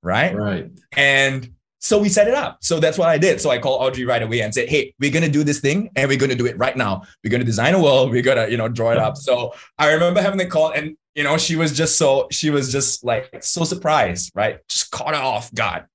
right? 0.01 0.35
Right. 0.35 0.71
And 0.95 1.53
so 1.79 1.99
we 1.99 2.09
set 2.09 2.27
it 2.27 2.33
up. 2.33 2.57
So 2.61 2.79
that's 2.79 2.97
what 2.97 3.09
I 3.09 3.17
did. 3.17 3.39
So 3.39 3.49
I 3.49 3.59
called 3.59 3.81
Audrey 3.81 4.05
right 4.05 4.21
away 4.21 4.41
and 4.41 4.53
said, 4.53 4.67
"Hey, 4.67 4.93
we're 4.99 5.11
gonna 5.11 5.29
do 5.29 5.43
this 5.43 5.59
thing, 5.59 5.89
and 5.95 6.07
we're 6.09 6.17
gonna 6.17 6.35
do 6.35 6.45
it 6.45 6.57
right 6.57 6.75
now. 6.75 7.03
We're 7.23 7.29
gonna 7.29 7.43
design 7.43 7.75
a 7.75 7.81
world. 7.81 8.11
We're 8.11 8.23
gonna, 8.23 8.47
you 8.47 8.57
know, 8.57 8.67
draw 8.67 8.91
it 8.91 8.97
up." 8.97 9.15
So 9.27 9.53
I 9.77 9.91
remember 9.91 10.21
having 10.21 10.37
the 10.37 10.45
call, 10.45 10.71
and 10.71 10.95
you 11.13 11.23
know, 11.23 11.37
she 11.37 11.55
was 11.55 11.75
just 11.75 11.97
so 11.97 12.27
she 12.31 12.49
was 12.49 12.71
just 12.71 13.03
like 13.03 13.29
so 13.41 13.63
surprised, 13.63 14.31
right? 14.35 14.59
Just 14.69 14.91
caught 14.91 15.15
her 15.15 15.21
off 15.21 15.53
guard. 15.53 15.85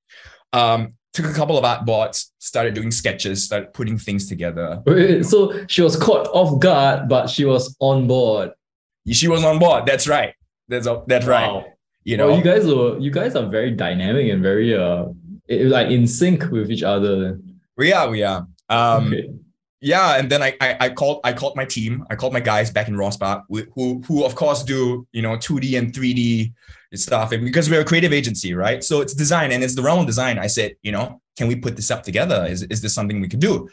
Um, 0.53 0.95
took 1.13 1.27
a 1.27 1.33
couple 1.33 1.57
of 1.57 1.65
art 1.65 1.85
boards, 1.85 2.33
started 2.39 2.75
doing 2.75 2.91
sketches, 2.91 3.45
started 3.45 3.73
putting 3.73 3.99
things 3.99 4.29
together. 4.29 4.83
Wait, 4.85 5.25
so 5.25 5.65
she 5.67 5.83
was 5.83 5.97
caught 5.97 6.27
off 6.29 6.59
guard, 6.61 7.09
but 7.09 7.29
she 7.29 7.45
was 7.45 7.75
on 7.81 8.07
board. 8.07 8.51
She 9.09 9.29
was 9.29 9.45
on 9.45 9.59
board. 9.59 9.87
That's 9.87 10.07
right. 10.09 10.35
That's 10.69 10.89
that's 11.07 11.27
wow. 11.27 11.33
right. 11.33 11.67
You 12.05 12.17
know, 12.17 12.29
well, 12.29 12.39
you 12.39 12.43
guys 12.43 12.67
are 12.67 12.99
you 12.99 13.11
guys 13.11 13.37
are 13.37 13.47
very 13.47 13.71
dynamic 13.71 14.31
and 14.31 14.43
very 14.43 14.75
uh 14.75 15.07
like 15.53 15.89
in 15.89 16.07
sync 16.07 16.51
with 16.51 16.71
each 16.71 16.83
other. 16.83 17.39
We 17.77 17.93
are, 17.93 18.09
we 18.09 18.23
are. 18.23 18.47
Um, 18.69 19.09
okay. 19.09 19.31
Yeah, 19.85 20.17
and 20.17 20.31
then 20.31 20.43
I, 20.45 20.57
I, 20.61 20.77
I 20.81 20.89
called 20.91 21.21
I 21.25 21.33
called 21.33 21.57
my 21.57 21.65
team. 21.65 22.07
I 22.09 22.15
called 22.15 22.33
my 22.33 22.41
guys 22.41 22.71
back 22.71 22.87
in 22.87 22.95
Rawspark, 22.95 23.43
who 23.75 24.01
who 24.07 24.25
of 24.25 24.37
course 24.37 24.63
do 24.63 25.09
you 25.11 25.23
know 25.23 25.37
two 25.37 25.59
D 25.59 25.75
and 25.75 25.93
three 25.93 26.15
D 26.15 26.53
stuff, 26.95 27.33
and 27.33 27.45
because 27.45 27.69
we're 27.69 27.81
a 27.81 27.85
creative 27.85 28.13
agency, 28.13 28.55
right? 28.55 28.85
So 28.85 29.01
it's 29.01 29.13
design 29.13 29.51
and 29.51 29.65
it's 29.65 29.75
the 29.75 29.83
realm 29.83 29.99
of 29.99 30.07
design. 30.07 30.39
I 30.39 30.47
said, 30.47 30.77
you 30.83 30.93
know, 30.93 31.21
can 31.37 31.49
we 31.49 31.57
put 31.57 31.75
this 31.75 31.91
up 31.91 32.05
together? 32.05 32.47
Is 32.49 32.63
is 32.63 32.81
this 32.81 32.95
something 32.95 33.21
we 33.21 33.29
could 33.29 33.41
do? 33.41 33.69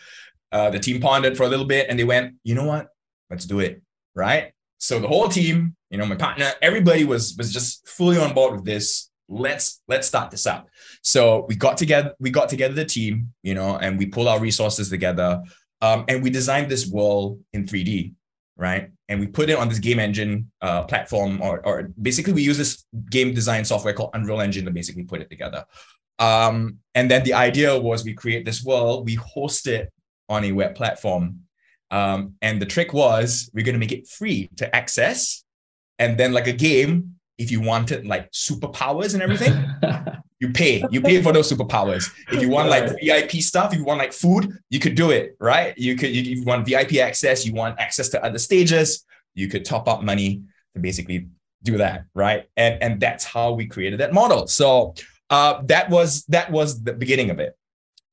Uh, 0.51 0.71
the 0.71 0.79
team 0.79 0.99
pondered 0.99 1.37
for 1.37 1.43
a 1.43 1.47
little 1.47 1.65
bit, 1.65 1.87
and 1.89 1.99
they 1.99 2.03
went, 2.03 2.33
you 2.43 2.55
know 2.55 2.65
what? 2.65 2.87
Let's 3.29 3.45
do 3.45 3.59
it, 3.59 3.79
right? 4.15 4.51
So 4.79 4.99
the 4.99 5.07
whole 5.07 5.29
team, 5.29 5.75
you 5.91 5.99
know, 5.99 6.07
my 6.07 6.15
partner, 6.15 6.53
everybody 6.63 7.03
was 7.03 7.35
was 7.37 7.53
just 7.53 7.87
fully 7.87 8.17
on 8.17 8.33
board 8.33 8.55
with 8.55 8.65
this. 8.65 9.11
Let's 9.29 9.81
let's 9.87 10.07
start 10.07 10.31
this 10.31 10.45
up. 10.45 10.67
So 11.01 11.45
we 11.47 11.55
got 11.55 11.77
together, 11.77 12.13
we 12.19 12.31
got 12.31 12.49
together 12.49 12.73
the 12.73 12.85
team, 12.85 13.33
you 13.43 13.53
know, 13.53 13.77
and 13.77 13.97
we 13.97 14.07
pulled 14.07 14.27
our 14.27 14.39
resources 14.39 14.89
together, 14.89 15.41
um, 15.81 16.05
and 16.07 16.21
we 16.23 16.29
designed 16.29 16.69
this 16.69 16.87
world 16.87 17.39
in 17.53 17.65
3D, 17.65 18.13
right? 18.57 18.89
And 19.07 19.19
we 19.19 19.27
put 19.27 19.49
it 19.49 19.57
on 19.57 19.69
this 19.69 19.79
game 19.79 19.99
engine 19.99 20.51
uh, 20.61 20.83
platform, 20.83 21.41
or 21.41 21.65
or 21.65 21.91
basically 22.01 22.33
we 22.33 22.41
use 22.41 22.57
this 22.57 22.85
game 23.09 23.33
design 23.33 23.63
software 23.63 23.93
called 23.93 24.11
Unreal 24.13 24.41
Engine 24.41 24.65
to 24.65 24.71
basically 24.71 25.03
put 25.03 25.21
it 25.21 25.29
together. 25.29 25.65
Um, 26.17 26.79
and 26.95 27.09
then 27.09 27.23
the 27.23 27.33
idea 27.33 27.77
was 27.77 28.03
we 28.03 28.13
create 28.13 28.45
this 28.45 28.63
world, 28.63 29.05
we 29.05 29.15
host 29.15 29.67
it 29.67 29.91
on 30.27 30.43
a 30.43 30.51
web 30.51 30.75
platform. 30.75 31.41
Um, 31.91 32.35
and 32.41 32.61
the 32.61 32.65
trick 32.65 32.93
was 32.93 33.49
we're 33.53 33.65
going 33.65 33.73
to 33.73 33.79
make 33.79 33.91
it 33.91 34.07
free 34.07 34.49
to 34.57 34.75
access. 34.75 35.43
And 35.97 36.17
then, 36.17 36.31
like 36.31 36.47
a 36.47 36.53
game, 36.53 37.18
if 37.39 37.49
you 37.49 37.61
wanted 37.61 38.05
like 38.05 38.29
superpowers 38.31 39.13
and 39.13 39.23
everything, 39.23 39.53
you 40.39 40.51
pay. 40.51 40.83
You 40.91 41.01
pay 41.01 41.21
for 41.21 41.31
those 41.31 41.51
superpowers. 41.51 42.11
If 42.31 42.41
you 42.41 42.49
want 42.49 42.69
like 42.69 42.91
VIP 43.01 43.31
stuff, 43.41 43.71
if 43.73 43.79
you 43.79 43.85
want 43.85 43.99
like 43.99 44.13
food, 44.13 44.51
you 44.69 44.79
could 44.79 44.95
do 44.95 45.11
it, 45.11 45.37
right? 45.39 45.75
You 45.77 45.95
could, 45.95 46.13
you, 46.13 46.21
you 46.21 46.43
want 46.43 46.67
VIP 46.67 46.95
access, 46.95 47.45
you 47.45 47.53
want 47.53 47.79
access 47.79 48.09
to 48.09 48.23
other 48.23 48.37
stages, 48.37 49.05
you 49.33 49.47
could 49.47 49.63
top 49.63 49.87
up 49.87 50.03
money 50.03 50.43
to 50.75 50.81
basically 50.81 51.27
do 51.63 51.77
that, 51.77 52.03
right? 52.13 52.45
And 52.57 52.81
and 52.83 52.99
that's 52.99 53.23
how 53.23 53.53
we 53.53 53.65
created 53.65 54.01
that 54.01 54.13
model. 54.13 54.47
So 54.47 54.95
uh, 55.29 55.61
that 55.63 55.89
was 55.89 56.25
that 56.25 56.51
was 56.51 56.83
the 56.83 56.93
beginning 56.93 57.29
of 57.29 57.39
it. 57.39 57.57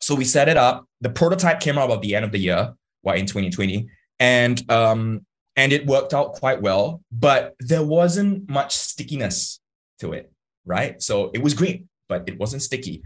So 0.00 0.14
we 0.14 0.24
set 0.24 0.48
it 0.48 0.56
up. 0.56 0.86
The 1.00 1.10
prototype 1.10 1.58
came 1.58 1.78
out 1.78 1.90
at 1.90 2.00
the 2.00 2.14
end 2.14 2.24
of 2.24 2.30
the 2.32 2.38
year, 2.38 2.74
what 3.02 3.18
in 3.18 3.26
2020, 3.26 3.88
and 4.20 4.70
um, 4.70 5.26
and 5.56 5.72
it 5.72 5.86
worked 5.86 6.14
out 6.14 6.34
quite 6.34 6.60
well. 6.62 7.02
But 7.10 7.54
there 7.60 7.84
wasn't 7.84 8.48
much 8.48 8.76
stickiness 8.76 9.60
to 10.00 10.12
it, 10.12 10.30
right? 10.64 11.00
So 11.02 11.30
it 11.34 11.42
was 11.42 11.54
great, 11.54 11.84
but 12.08 12.28
it 12.28 12.38
wasn't 12.38 12.62
sticky. 12.62 13.02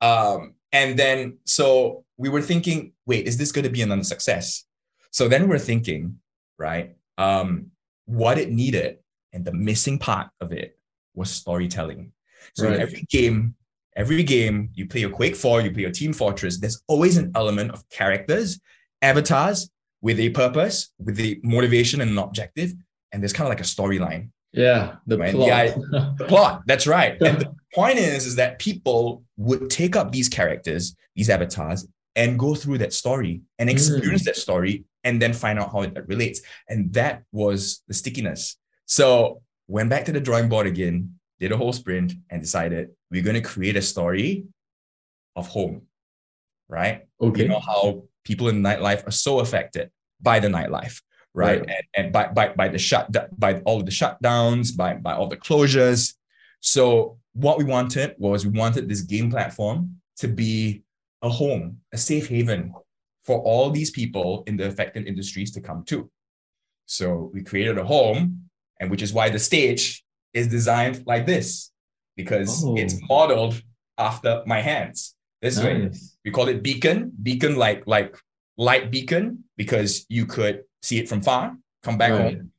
Um, 0.00 0.54
and 0.72 0.98
then 0.98 1.38
so 1.44 2.04
we 2.16 2.28
were 2.28 2.42
thinking, 2.42 2.92
wait, 3.06 3.26
is 3.26 3.36
this 3.38 3.52
going 3.52 3.64
to 3.64 3.70
be 3.70 3.82
another 3.82 4.04
success? 4.04 4.64
So 5.10 5.28
then 5.28 5.48
we're 5.48 5.58
thinking, 5.58 6.18
right? 6.58 6.96
Um, 7.16 7.70
what 8.06 8.38
it 8.38 8.50
needed 8.50 8.98
and 9.32 9.44
the 9.44 9.52
missing 9.52 9.98
part 9.98 10.28
of 10.40 10.52
it 10.52 10.78
was 11.14 11.30
storytelling. 11.30 12.12
So 12.54 12.68
right. 12.68 12.80
every 12.80 13.02
game, 13.08 13.54
every 13.96 14.22
game 14.22 14.70
you 14.74 14.86
play 14.86 15.04
a 15.04 15.10
Quake 15.10 15.36
4, 15.36 15.62
you 15.62 15.72
play 15.72 15.84
a 15.84 15.92
Team 15.92 16.12
Fortress, 16.12 16.58
there's 16.58 16.82
always 16.88 17.16
an 17.16 17.32
element 17.34 17.70
of 17.70 17.88
characters, 17.88 18.60
avatars 19.00 19.70
with 20.04 20.20
a 20.20 20.28
purpose, 20.28 20.90
with 21.02 21.18
a 21.18 21.40
motivation 21.42 22.02
and 22.02 22.10
an 22.10 22.18
objective, 22.18 22.74
and 23.10 23.22
there's 23.22 23.32
kind 23.32 23.46
of 23.46 23.48
like 23.48 23.60
a 23.60 23.64
storyline. 23.64 24.28
Yeah, 24.52 24.96
the 25.06 25.16
right? 25.16 25.32
plot. 25.32 25.48
The, 25.48 26.14
the 26.18 26.24
plot, 26.26 26.62
that's 26.66 26.86
right. 26.86 27.16
and 27.22 27.40
the 27.40 27.54
point 27.74 27.96
is, 27.96 28.26
is 28.26 28.36
that 28.36 28.58
people 28.58 29.24
would 29.38 29.70
take 29.70 29.96
up 29.96 30.12
these 30.12 30.28
characters, 30.28 30.94
these 31.16 31.30
avatars, 31.30 31.88
and 32.16 32.38
go 32.38 32.54
through 32.54 32.78
that 32.78 32.92
story 32.92 33.40
and 33.58 33.70
experience 33.70 34.22
mm. 34.22 34.26
that 34.26 34.36
story 34.36 34.84
and 35.04 35.22
then 35.22 35.32
find 35.32 35.58
out 35.58 35.72
how 35.72 35.80
it 35.80 35.96
relates. 36.06 36.42
And 36.68 36.92
that 36.92 37.22
was 37.32 37.82
the 37.88 37.94
stickiness. 37.94 38.56
So 38.84 39.40
went 39.68 39.88
back 39.88 40.04
to 40.04 40.12
the 40.12 40.20
drawing 40.20 40.50
board 40.50 40.66
again, 40.66 41.14
did 41.40 41.50
a 41.50 41.56
whole 41.56 41.72
sprint 41.72 42.12
and 42.28 42.42
decided 42.42 42.90
we're 43.10 43.22
going 43.22 43.42
to 43.42 43.48
create 43.48 43.76
a 43.76 43.82
story 43.82 44.44
of 45.34 45.48
home, 45.48 45.82
right? 46.68 47.06
Okay. 47.20 47.44
You 47.44 47.48
know 47.48 47.60
how 47.60 48.04
people 48.24 48.48
in 48.48 48.62
nightlife 48.62 49.06
are 49.06 49.12
so 49.12 49.40
affected 49.40 49.90
by 50.20 50.40
the 50.40 50.48
nightlife, 50.48 51.00
right? 51.34 51.60
right. 51.60 51.68
And, 51.68 51.84
and 51.94 52.12
by, 52.12 52.28
by, 52.28 52.48
by 52.48 52.68
the 52.68 52.78
shut, 52.78 53.10
by 53.38 53.60
all 53.60 53.80
of 53.80 53.86
the 53.86 53.92
shutdowns, 53.92 54.76
by, 54.76 54.94
by 54.94 55.14
all 55.14 55.28
the 55.28 55.36
closures. 55.36 56.14
So 56.60 57.18
what 57.32 57.58
we 57.58 57.64
wanted 57.64 58.14
was 58.18 58.46
we 58.46 58.58
wanted 58.58 58.88
this 58.88 59.02
game 59.02 59.30
platform 59.30 59.96
to 60.18 60.28
be 60.28 60.82
a 61.22 61.28
home, 61.28 61.78
a 61.92 61.98
safe 61.98 62.28
haven 62.28 62.72
for 63.24 63.38
all 63.40 63.70
these 63.70 63.90
people 63.90 64.44
in 64.46 64.56
the 64.56 64.66
affected 64.66 65.06
industries 65.06 65.50
to 65.52 65.60
come 65.60 65.84
to. 65.84 66.10
So 66.86 67.30
we 67.32 67.42
created 67.42 67.78
a 67.78 67.84
home, 67.84 68.50
and 68.80 68.90
which 68.90 69.02
is 69.02 69.12
why 69.12 69.30
the 69.30 69.38
stage 69.38 70.04
is 70.34 70.48
designed 70.48 71.04
like 71.06 71.26
this 71.26 71.70
because 72.16 72.64
oh. 72.64 72.76
it's 72.76 72.96
modeled 73.08 73.60
after 73.98 74.42
my 74.46 74.60
hands 74.60 75.14
this 75.40 75.56
nice. 75.56 75.64
way. 75.64 75.90
We 76.24 76.30
call 76.30 76.48
it 76.48 76.62
beacon, 76.62 77.12
beacon 77.22 77.56
like 77.56 77.86
like 77.86 78.16
light 78.56 78.90
beacon 78.90 79.44
because 79.56 80.06
you 80.08 80.26
could 80.26 80.64
see 80.82 80.98
it 80.98 81.08
from 81.08 81.22
far, 81.22 81.56
come 81.82 81.98
back 81.98 82.12
right. 82.12 82.36
home. 82.36 82.50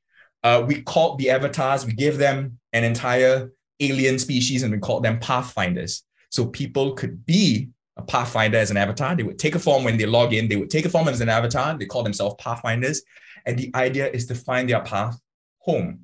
Uh, 0.44 0.64
we 0.66 0.82
called 0.82 1.18
the 1.18 1.32
avatars, 1.32 1.86
we 1.86 1.94
gave 1.94 2.18
them 2.18 2.60
an 2.74 2.84
entire 2.84 3.52
alien 3.80 4.20
species 4.20 4.64
and 4.64 4.72
we 4.72 4.78
called 4.78 5.04
them 5.04 5.20
pathfinders. 5.20 6.04
So 6.30 6.46
people 6.46 6.94
could 6.94 7.26
be 7.26 7.70
a 7.98 8.04
pathfinder 8.04 8.58
as 8.58 8.70
an 8.72 8.78
avatar. 8.78 9.16
They 9.16 9.24
would 9.24 9.40
take 9.40 9.56
a 9.56 9.60
form 9.60 9.84
when 9.84 9.98
they 9.98 10.06
log 10.06 10.34
in, 10.34 10.48
they 10.48 10.58
would 10.58 10.70
take 10.70 10.86
a 10.86 10.90
form 10.90 11.08
as 11.08 11.22
an 11.22 11.30
avatar. 11.30 11.78
They 11.78 11.86
call 11.86 12.04
themselves 12.04 12.36
pathfinders. 12.38 13.02
And 13.46 13.58
the 13.58 13.72
idea 13.74 14.10
is 14.10 14.28
to 14.28 14.36
find 14.36 14.70
their 14.70 14.82
path 14.82 15.20
home. 15.60 16.02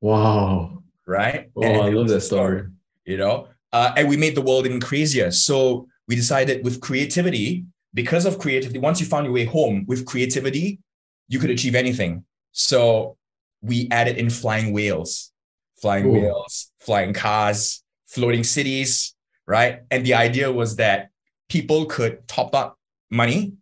Wow 0.00 0.82
right? 1.06 1.50
Oh, 1.56 1.62
and 1.62 1.76
I 1.76 1.88
love 1.88 2.08
that 2.08 2.20
story. 2.20 2.64
You 3.04 3.16
know, 3.16 3.48
uh, 3.72 3.92
and 3.96 4.08
we 4.08 4.16
made 4.16 4.34
the 4.34 4.42
world 4.42 4.66
even 4.66 4.80
crazier. 4.80 5.30
So 5.30 5.88
we 6.08 6.16
decided 6.16 6.64
with 6.64 6.80
creativity, 6.80 7.64
because 7.94 8.26
of 8.26 8.38
creativity, 8.38 8.78
once 8.78 9.00
you 9.00 9.06
found 9.06 9.26
your 9.26 9.34
way 9.34 9.44
home 9.44 9.84
with 9.86 10.06
creativity, 10.06 10.80
you 11.28 11.38
could 11.38 11.50
achieve 11.50 11.74
anything. 11.74 12.24
So 12.52 13.16
we 13.60 13.88
added 13.90 14.16
in 14.16 14.30
flying 14.30 14.72
whales, 14.72 15.32
flying 15.80 16.06
Ooh. 16.06 16.12
whales, 16.12 16.70
flying 16.80 17.12
cars, 17.12 17.82
floating 18.06 18.44
cities, 18.44 19.14
right? 19.46 19.80
And 19.90 20.04
the 20.04 20.14
idea 20.14 20.50
was 20.50 20.76
that 20.76 21.10
people 21.48 21.86
could 21.86 22.26
top 22.28 22.54
up 22.54 22.78
money, 23.10 23.52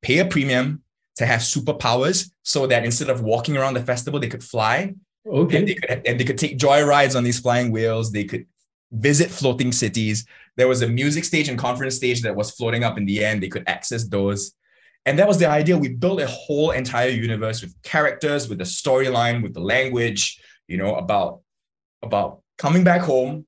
pay 0.00 0.18
a 0.18 0.24
premium 0.24 0.82
to 1.16 1.26
have 1.26 1.40
superpowers 1.40 2.30
so 2.42 2.66
that 2.66 2.84
instead 2.84 3.10
of 3.10 3.20
walking 3.20 3.56
around 3.56 3.74
the 3.74 3.82
festival, 3.82 4.18
they 4.18 4.28
could 4.28 4.44
fly 4.44 4.94
Okay. 5.26 5.58
And 5.58 5.68
they 5.68 5.74
could, 5.74 6.06
and 6.06 6.20
they 6.20 6.24
could 6.24 6.38
take 6.38 6.56
joy 6.56 6.84
rides 6.84 7.14
on 7.14 7.24
these 7.24 7.38
flying 7.38 7.70
wheels. 7.70 8.10
They 8.10 8.24
could 8.24 8.46
visit 8.90 9.30
floating 9.30 9.72
cities. 9.72 10.26
There 10.56 10.68
was 10.68 10.82
a 10.82 10.86
music 10.86 11.24
stage 11.24 11.48
and 11.48 11.58
conference 11.58 11.96
stage 11.96 12.22
that 12.22 12.36
was 12.36 12.50
floating 12.50 12.84
up 12.84 12.98
in 12.98 13.06
the 13.06 13.24
end. 13.24 13.42
They 13.42 13.48
could 13.48 13.68
access 13.68 14.06
those. 14.06 14.52
And 15.06 15.18
that 15.18 15.26
was 15.26 15.38
the 15.38 15.48
idea. 15.48 15.76
We 15.76 15.88
built 15.88 16.20
a 16.20 16.26
whole 16.26 16.70
entire 16.70 17.08
universe 17.08 17.62
with 17.62 17.74
characters, 17.82 18.48
with 18.48 18.58
the 18.58 18.64
storyline, 18.64 19.42
with 19.42 19.54
the 19.54 19.60
language, 19.60 20.40
you 20.68 20.76
know, 20.76 20.94
about, 20.94 21.40
about 22.02 22.42
coming 22.58 22.84
back 22.84 23.00
home 23.00 23.46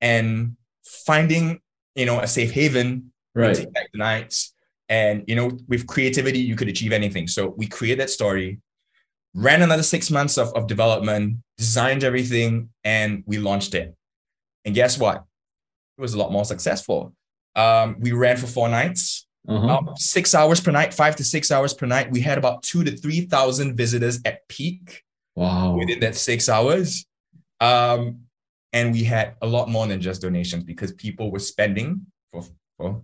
and 0.00 0.56
finding, 0.84 1.60
you 1.94 2.06
know, 2.06 2.18
a 2.20 2.26
safe 2.26 2.50
haven, 2.50 3.12
right. 3.34 3.54
take 3.54 3.72
back 3.72 3.88
the 3.92 3.98
nights. 3.98 4.54
And, 4.88 5.24
you 5.28 5.36
know, 5.36 5.56
with 5.68 5.86
creativity, 5.86 6.40
you 6.40 6.56
could 6.56 6.68
achieve 6.68 6.92
anything. 6.92 7.28
So 7.28 7.54
we 7.56 7.66
created 7.66 8.00
that 8.00 8.10
story 8.10 8.60
ran 9.34 9.62
another 9.62 9.82
six 9.82 10.10
months 10.10 10.36
of, 10.36 10.52
of 10.54 10.66
development, 10.66 11.38
designed 11.56 12.04
everything, 12.04 12.70
and 12.84 13.22
we 13.26 13.38
launched 13.38 13.74
it. 13.74 13.94
And 14.64 14.74
guess 14.74 14.98
what? 14.98 15.24
It 15.98 16.00
was 16.00 16.14
a 16.14 16.18
lot 16.18 16.30
more 16.30 16.44
successful. 16.44 17.12
Um, 17.56 17.96
we 17.98 18.12
ran 18.12 18.36
for 18.36 18.46
four 18.46 18.68
nights, 18.68 19.26
uh-huh. 19.48 19.78
um, 19.78 19.90
six 19.96 20.34
hours 20.34 20.60
per 20.60 20.70
night, 20.70 20.94
five 20.94 21.16
to 21.16 21.24
six 21.24 21.50
hours 21.50 21.74
per 21.74 21.86
night. 21.86 22.12
We 22.12 22.20
had 22.20 22.38
about 22.38 22.62
two 22.62 22.84
to 22.84 22.96
3,000 22.96 23.76
visitors 23.76 24.20
at 24.24 24.46
peak. 24.48 25.02
Wow. 25.34 25.76
Within 25.76 26.00
that 26.00 26.14
six 26.14 26.48
hours. 26.48 27.04
Um, 27.60 28.20
and 28.72 28.92
we 28.92 29.02
had 29.04 29.34
a 29.42 29.46
lot 29.46 29.68
more 29.68 29.86
than 29.86 30.00
just 30.00 30.22
donations 30.22 30.64
because 30.64 30.92
people 30.92 31.30
were 31.30 31.38
spending 31.38 32.06
for, 32.32 32.44
for, 32.76 33.02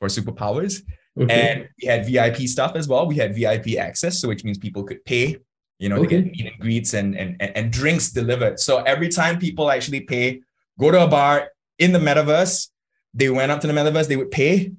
for 0.00 0.08
superpowers. 0.08 0.82
Okay. 1.20 1.50
And 1.50 1.68
we 1.80 1.88
had 1.88 2.06
VIP 2.06 2.48
stuff 2.48 2.76
as 2.76 2.88
well. 2.88 3.06
We 3.06 3.16
had 3.16 3.34
VIP 3.34 3.78
access, 3.78 4.20
so 4.20 4.28
which 4.28 4.44
means 4.44 4.56
people 4.56 4.84
could 4.84 5.04
pay 5.04 5.36
you 5.82 5.88
know, 5.88 5.96
okay. 5.96 6.20
they 6.20 6.22
get 6.22 6.32
meet 6.32 6.46
and 6.46 6.60
greets 6.60 6.94
and, 6.94 7.16
and, 7.16 7.36
and 7.40 7.72
drinks 7.72 8.12
delivered. 8.12 8.60
So 8.60 8.82
every 8.82 9.08
time 9.08 9.40
people 9.40 9.68
actually 9.68 10.02
pay, 10.02 10.40
go 10.78 10.92
to 10.92 11.02
a 11.02 11.08
bar 11.08 11.48
in 11.78 11.92
the 11.92 11.98
metaverse, 11.98 12.68
they 13.14 13.28
went 13.30 13.52
up 13.52 13.60
to 13.60 13.66
the 13.66 13.72
metaverse, 13.72 14.08
they 14.08 14.16
would 14.16 14.30
pay. 14.30 14.72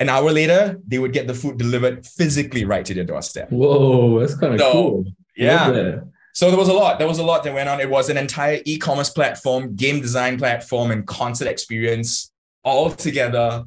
An 0.00 0.08
hour 0.08 0.32
later, 0.32 0.80
they 0.86 0.98
would 0.98 1.12
get 1.12 1.26
the 1.26 1.34
food 1.34 1.58
delivered 1.58 2.06
physically 2.06 2.64
right 2.64 2.84
to 2.84 2.94
their 2.94 3.04
doorstep. 3.04 3.50
Whoa, 3.50 4.18
that's 4.18 4.34
kind 4.34 4.54
of 4.54 4.60
so, 4.60 4.72
cool. 4.72 5.04
Yeah. 5.36 6.00
So 6.34 6.48
there 6.48 6.58
was 6.58 6.68
a 6.68 6.72
lot. 6.72 6.98
There 6.98 7.06
was 7.06 7.18
a 7.18 7.22
lot 7.22 7.44
that 7.44 7.54
went 7.54 7.68
on. 7.68 7.78
It 7.80 7.90
was 7.90 8.08
an 8.08 8.16
entire 8.16 8.60
e-commerce 8.64 9.10
platform, 9.10 9.76
game 9.76 10.00
design 10.00 10.38
platform, 10.38 10.90
and 10.90 11.06
concert 11.06 11.46
experience 11.46 12.32
all 12.64 12.90
together 12.90 13.64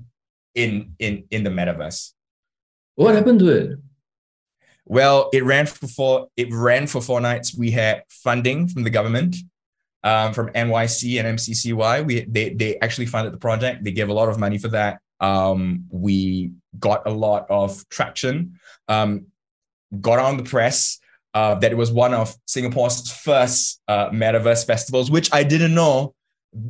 in 0.55 0.96
in 1.00 1.25
in 1.32 1.44
the 1.44 1.50
metaverse. 1.50 2.12
What 2.96 3.15
happened 3.15 3.39
to 3.39 3.50
it? 3.50 3.79
Well, 4.86 5.29
it 5.32 5.44
ran 5.44 5.67
for 5.67 5.88
four. 5.88 6.27
It 6.36 6.51
ran 6.51 6.88
for 6.88 7.01
four 7.01 7.22
nights. 7.22 7.55
We 7.55 7.72
had 7.72 8.03
funding 8.10 8.67
from 8.67 8.84
the 8.84 8.89
government, 8.89 9.36
um, 10.05 10.33
from 10.33 10.50
NYC 10.50 11.19
and 11.19 11.38
MCCY. 11.38 12.05
We 12.05 12.21
they 12.25 12.53
they 12.53 12.79
actually 12.79 13.07
funded 13.07 13.33
the 13.33 13.38
project. 13.38 13.83
They 13.83 13.91
gave 13.91 14.07
a 14.07 14.13
lot 14.13 14.29
of 14.29 14.39
money 14.39 14.57
for 14.57 14.69
that. 14.69 15.01
Um, 15.19 15.85
we 15.89 16.51
got 16.79 17.05
a 17.05 17.12
lot 17.12 17.47
of 17.50 17.83
traction. 17.89 18.59
Um, 18.88 19.25
got 20.00 20.19
on 20.19 20.38
the 20.38 20.43
press 20.43 21.00
uh, 21.33 21.55
that 21.55 21.71
it 21.71 21.75
was 21.75 21.91
one 21.91 22.13
of 22.13 22.35
Singapore's 22.45 23.12
first 23.12 23.81
uh, 23.88 24.09
metaverse 24.12 24.65
festivals, 24.65 25.09
which 25.09 25.29
I 25.33 25.43
didn't 25.43 25.74
know 25.74 26.13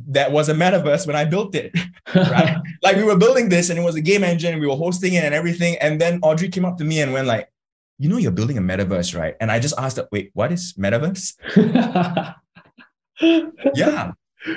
that 0.08 0.32
was 0.32 0.48
a 0.48 0.54
metaverse 0.54 1.06
when 1.06 1.14
I 1.14 1.24
built 1.24 1.54
it. 1.54 1.72
Right? 2.14 2.56
like 2.82 2.96
we 2.96 3.02
were 3.02 3.18
building 3.18 3.48
this 3.48 3.68
and 3.68 3.78
it 3.78 3.82
was 3.82 3.96
a 3.96 4.00
game 4.00 4.24
engine 4.24 4.52
and 4.52 4.60
we 4.60 4.66
were 4.66 4.76
hosting 4.76 5.14
it 5.14 5.24
and 5.24 5.34
everything. 5.34 5.76
And 5.80 6.00
then 6.00 6.20
Audrey 6.22 6.48
came 6.48 6.64
up 6.64 6.78
to 6.78 6.84
me 6.84 7.00
and 7.00 7.12
went 7.12 7.26
like, 7.26 7.50
you 7.98 8.08
know, 8.08 8.16
you're 8.16 8.30
building 8.30 8.56
a 8.56 8.62
metaverse, 8.62 9.18
right? 9.18 9.34
And 9.40 9.50
I 9.50 9.58
just 9.58 9.74
asked 9.76 9.96
her, 9.96 10.08
wait, 10.12 10.30
what 10.32 10.52
is 10.52 10.72
metaverse? 10.78 12.34
yeah. 13.20 14.12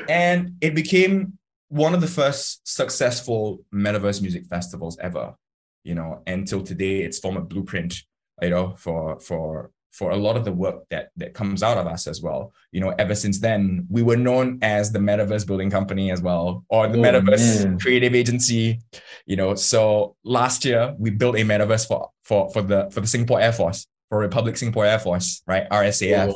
And 0.08 0.56
it 0.62 0.76
became 0.76 1.38
one 1.70 1.94
of 1.94 2.02
the 2.02 2.08
first 2.08 2.68
successful 2.68 3.64
metaverse 3.74 4.22
music 4.22 4.46
festivals 4.46 4.98
ever, 5.00 5.36
you 5.84 5.96
know, 5.96 6.22
until 6.28 6.62
today 6.64 7.02
it's 7.02 7.20
formed 7.20 7.38
a 7.38 7.42
blueprint, 7.42 8.04
you 8.42 8.50
know, 8.50 8.76
for 8.78 9.20
for 9.20 9.72
for 9.92 10.12
a 10.12 10.16
lot 10.16 10.38
of 10.38 10.46
the 10.46 10.52
work 10.52 10.84
that 10.90 11.10
that 11.18 11.34
comes 11.34 11.64
out 11.64 11.78
of 11.78 11.88
us 11.88 12.08
as 12.08 12.22
well. 12.22 12.54
You 12.72 12.82
know, 12.82 12.94
ever 12.98 13.16
since 13.16 13.40
then, 13.40 13.88
we 13.90 14.04
were 14.04 14.18
known 14.18 14.60
as 14.62 14.92
the 14.92 15.00
Metaverse 15.00 15.46
Building 15.48 15.70
Company 15.70 16.12
as 16.12 16.22
well, 16.22 16.64
or 16.70 16.88
the 16.88 17.00
oh, 17.00 17.02
Metaverse 17.02 17.66
man. 17.66 17.80
Creative 17.80 18.14
Agency. 18.14 18.80
You 19.26 19.36
know, 19.36 19.56
so 19.56 20.16
last 20.24 20.66
year 20.66 20.96
we 20.98 21.10
built 21.10 21.36
a 21.36 21.42
metaverse 21.42 21.88
for 21.88 22.10
for 22.24 22.50
for 22.52 22.62
the 22.62 22.90
for 22.92 23.02
the 23.02 23.08
Singapore 23.08 23.42
Air 23.42 23.54
Force, 23.54 23.88
for 24.10 24.20
Republic 24.20 24.58
Singapore 24.58 24.86
Air 24.86 25.00
Force, 25.00 25.42
right? 25.48 25.70
RSAF. 25.70 26.34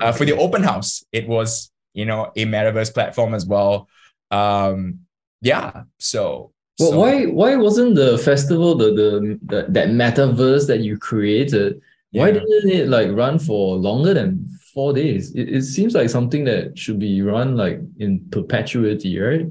Uh, 0.00 0.12
for 0.12 0.24
the 0.24 0.36
open 0.36 0.62
house, 0.62 1.04
it 1.12 1.26
was 1.26 1.70
you 1.94 2.04
know 2.04 2.32
a 2.36 2.44
metaverse 2.44 2.92
platform 2.92 3.34
as 3.34 3.46
well. 3.46 3.88
Um, 4.30 5.00
yeah, 5.40 5.84
so 5.98 6.52
well, 6.78 6.90
so, 6.90 6.98
why 6.98 7.24
why 7.26 7.56
wasn't 7.56 7.94
the 7.94 8.18
festival 8.18 8.74
the, 8.74 8.92
the 8.92 9.38
the 9.44 9.66
that 9.70 9.88
metaverse 9.88 10.66
that 10.66 10.80
you 10.80 10.98
created? 10.98 11.80
Why 12.12 12.30
didn't 12.30 12.68
it 12.68 12.88
like 12.88 13.10
run 13.12 13.38
for 13.38 13.76
longer 13.76 14.12
than 14.12 14.46
four 14.74 14.92
days? 14.92 15.34
It, 15.34 15.48
it 15.48 15.62
seems 15.62 15.94
like 15.94 16.10
something 16.10 16.44
that 16.44 16.78
should 16.78 16.98
be 16.98 17.22
run 17.22 17.56
like 17.56 17.80
in 17.98 18.26
perpetuity, 18.30 19.18
right? 19.18 19.46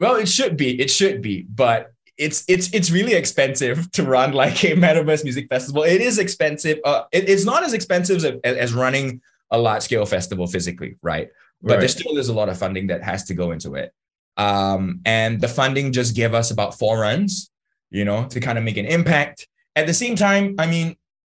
Well, 0.00 0.16
it 0.16 0.28
should 0.28 0.56
be. 0.56 0.80
It 0.80 0.90
should 0.90 1.20
be, 1.20 1.42
but 1.42 1.92
it's 2.18 2.44
it's 2.48 2.72
it's 2.72 2.90
really 2.90 3.14
expensive 3.14 3.90
to 3.92 4.02
run 4.02 4.32
like 4.32 4.64
a 4.64 4.72
metaverse 4.72 5.24
music 5.24 5.48
festival. 5.48 5.82
It 5.82 6.00
is 6.00 6.18
expensive. 6.18 6.78
Uh, 6.84 7.04
it, 7.12 7.28
it's 7.28 7.44
not 7.44 7.62
as 7.62 7.72
expensive 7.72 8.24
as, 8.44 8.56
as 8.56 8.74
running 8.74 9.20
a 9.50 9.58
large 9.58 9.82
scale 9.82 10.06
festival 10.06 10.46
physically, 10.46 10.96
right? 11.02 11.28
But 11.62 11.72
right. 11.72 11.80
there 11.80 11.88
still 11.88 12.16
is 12.18 12.28
a 12.28 12.34
lot 12.34 12.48
of 12.48 12.58
funding 12.58 12.88
that 12.88 13.02
has 13.02 13.24
to 13.24 13.34
go 13.34 13.52
into 13.52 13.74
it. 13.74 13.92
Um, 14.36 15.00
and 15.04 15.40
the 15.40 15.48
funding 15.48 15.92
just 15.92 16.14
gave 16.14 16.34
us 16.34 16.50
about 16.50 16.78
four 16.78 16.98
runs, 17.00 17.50
you 17.90 18.04
know, 18.04 18.26
to 18.28 18.40
kind 18.40 18.58
of 18.58 18.64
make 18.64 18.76
an 18.76 18.86
impact. 18.86 19.48
At 19.74 19.86
the 19.86 19.94
same 19.94 20.16
time, 20.16 20.56
I 20.58 20.66
mean, 20.66 20.96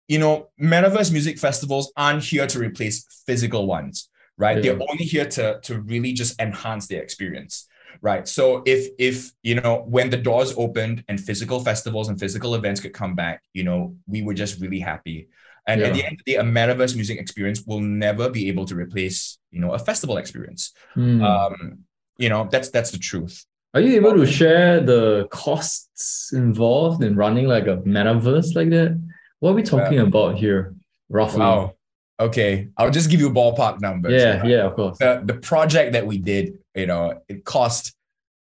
you 0.08 0.18
know, 0.18 0.48
metaverse 0.60 1.12
music 1.12 1.38
festivals 1.38 1.92
aren't 1.96 2.24
here 2.24 2.46
to 2.46 2.58
replace 2.58 3.06
physical 3.26 3.66
ones, 3.66 4.08
right? 4.36 4.56
Yeah. 4.56 4.72
They're 4.72 4.86
only 4.90 5.04
here 5.04 5.26
to 5.26 5.60
to 5.62 5.80
really 5.80 6.12
just 6.12 6.40
enhance 6.40 6.86
the 6.86 6.96
experience, 6.96 7.67
right? 8.00 8.26
So 8.26 8.62
if 8.66 8.88
if 8.98 9.32
you 9.42 9.56
know 9.56 9.84
when 9.88 10.10
the 10.10 10.16
doors 10.16 10.54
opened 10.56 11.04
and 11.08 11.20
physical 11.20 11.60
festivals 11.60 12.08
and 12.08 12.18
physical 12.18 12.54
events 12.54 12.80
could 12.80 12.92
come 12.92 13.14
back, 13.14 13.42
you 13.52 13.64
know, 13.64 13.96
we 14.06 14.22
were 14.22 14.34
just 14.34 14.60
really 14.60 14.80
happy. 14.80 15.28
And 15.66 15.80
yeah. 15.80 15.88
at 15.88 15.94
the 15.94 16.04
end 16.04 16.12
of 16.14 16.24
the 16.24 16.32
day, 16.32 16.38
a 16.38 16.42
metaverse 16.42 16.94
music 16.94 17.18
experience 17.18 17.62
will 17.66 17.80
never 17.80 18.30
be 18.30 18.48
able 18.48 18.64
to 18.66 18.74
replace, 18.74 19.38
you 19.50 19.60
know, 19.60 19.72
a 19.72 19.78
festival 19.78 20.16
experience. 20.16 20.72
Mm. 20.96 21.22
Um, 21.22 21.80
you 22.16 22.28
know, 22.30 22.48
that's 22.50 22.70
that's 22.70 22.90
the 22.90 22.98
truth. 22.98 23.44
Are 23.74 23.80
you 23.80 23.96
able 23.96 24.14
to 24.14 24.26
share 24.26 24.80
the 24.80 25.28
costs 25.30 26.32
involved 26.32 27.04
in 27.04 27.16
running 27.16 27.46
like 27.46 27.66
a 27.66 27.76
metaverse 27.78 28.56
like 28.56 28.70
that? 28.70 28.98
What 29.40 29.50
are 29.50 29.54
we 29.54 29.62
talking 29.62 30.00
uh, 30.00 30.06
about 30.06 30.36
here, 30.36 30.74
roughly? 31.10 31.40
Wow. 31.40 31.74
Okay, 32.20 32.68
I'll 32.76 32.90
just 32.90 33.10
give 33.10 33.20
you 33.20 33.28
a 33.28 33.32
ballpark 33.32 33.80
numbers. 33.80 34.20
Yeah, 34.20 34.38
right? 34.38 34.48
yeah, 34.48 34.66
of 34.66 34.74
course. 34.74 34.98
The, 34.98 35.22
the 35.24 35.34
project 35.34 35.92
that 35.92 36.04
we 36.04 36.18
did, 36.18 36.58
you 36.78 36.86
know, 36.86 37.20
it 37.28 37.44
cost 37.44 37.94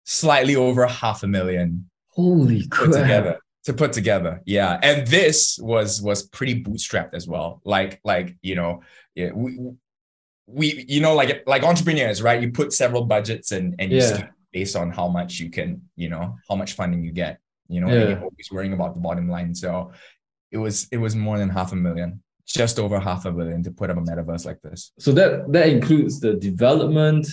slightly 0.06 0.56
over 0.56 0.86
half 0.88 1.24
a 1.24 1.28
million. 1.28 1.90
Holy 2.10 2.68
crap! 2.68 2.92
together 2.92 3.40
to 3.66 3.74
put 3.74 3.94
together, 3.94 4.42
yeah. 4.46 4.80
And 4.82 5.08
this 5.08 5.60
was 5.60 6.02
was 6.02 6.24
pretty 6.24 6.64
bootstrapped 6.64 7.14
as 7.14 7.28
well. 7.28 7.62
Like 7.64 8.00
like 8.04 8.36
you 8.42 8.56
know, 8.56 8.82
yeah, 9.16 9.32
we 9.34 9.60
we 10.48 10.86
you 10.88 11.02
know 11.02 11.16
like 11.16 11.44
like 11.46 11.64
entrepreneurs, 11.64 12.22
right? 12.22 12.42
You 12.42 12.52
put 12.52 12.74
several 12.74 13.06
budgets 13.06 13.52
and 13.52 13.76
and 13.80 13.92
you 13.92 14.00
yeah. 14.00 14.28
based 14.52 14.76
on 14.76 14.92
how 14.92 15.08
much 15.08 15.40
you 15.40 15.50
can, 15.50 15.82
you 15.96 16.10
know, 16.10 16.38
how 16.50 16.56
much 16.56 16.74
funding 16.74 17.04
you 17.04 17.12
get. 17.12 17.40
You 17.68 17.80
know, 17.82 17.88
yeah. 17.88 18.10
you're 18.10 18.20
always 18.20 18.52
worrying 18.52 18.74
about 18.74 18.96
the 18.96 19.00
bottom 19.00 19.30
line. 19.30 19.56
So 19.56 19.92
it 20.52 20.58
was 20.58 20.88
it 20.92 20.98
was 20.98 21.16
more 21.16 21.38
than 21.38 21.50
half 21.50 21.72
a 21.72 21.76
million 21.76 22.22
just 22.46 22.80
over 22.80 23.00
half 23.00 23.26
a 23.26 23.32
million 23.32 23.64
to 23.64 23.72
put 23.72 23.90
up 23.90 23.98
a 23.98 24.02
metaverse 24.02 24.46
like 24.46 24.62
this 24.62 24.92
so 25.00 25.12
that 25.14 25.50
that 25.54 25.70
includes 25.70 26.20
the 26.20 26.34
development 26.34 27.28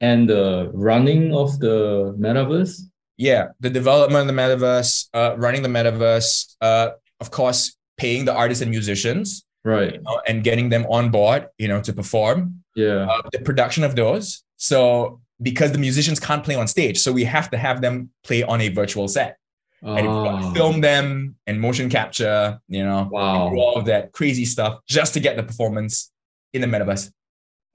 and 0.00 0.28
the 0.28 0.70
running 0.72 1.34
of 1.34 1.58
the 1.60 2.14
metaverse? 2.18 2.82
Yeah 3.16 3.48
the 3.60 3.70
development 3.70 4.28
of 4.28 4.34
the 4.34 4.40
metaverse 4.42 5.08
uh, 5.12 5.36
running 5.36 5.62
the 5.62 5.68
metaverse 5.68 6.54
uh, 6.60 6.90
of 7.20 7.30
course 7.30 7.76
paying 7.96 8.24
the 8.24 8.32
artists 8.32 8.62
and 8.62 8.70
musicians 8.70 9.44
right. 9.64 9.94
you 9.94 10.00
know, 10.02 10.20
and 10.28 10.44
getting 10.44 10.68
them 10.68 10.86
on 10.88 11.10
board 11.10 11.48
you 11.58 11.68
know 11.68 11.80
to 11.80 11.92
perform 11.92 12.62
yeah. 12.74 13.06
uh, 13.10 13.22
the 13.32 13.40
production 13.40 13.82
of 13.84 13.96
those. 13.96 14.44
So 14.56 15.20
because 15.42 15.72
the 15.72 15.78
musicians 15.78 16.18
can't 16.20 16.44
play 16.44 16.54
on 16.54 16.66
stage 16.66 16.98
so 16.98 17.12
we 17.12 17.24
have 17.24 17.50
to 17.50 17.56
have 17.56 17.80
them 17.80 18.10
play 18.24 18.42
on 18.42 18.60
a 18.60 18.68
virtual 18.68 19.08
set. 19.08 19.36
And 19.80 20.08
oh. 20.08 20.52
film 20.54 20.80
them 20.80 21.36
and 21.46 21.60
motion 21.60 21.88
capture, 21.88 22.58
you 22.66 22.84
know, 22.84 23.08
wow, 23.12 23.54
all 23.54 23.76
of 23.76 23.84
that 23.84 24.10
crazy 24.10 24.44
stuff 24.44 24.80
just 24.88 25.14
to 25.14 25.20
get 25.20 25.36
the 25.36 25.44
performance 25.44 26.10
in 26.52 26.62
the 26.62 26.66
metaverse. 26.66 27.12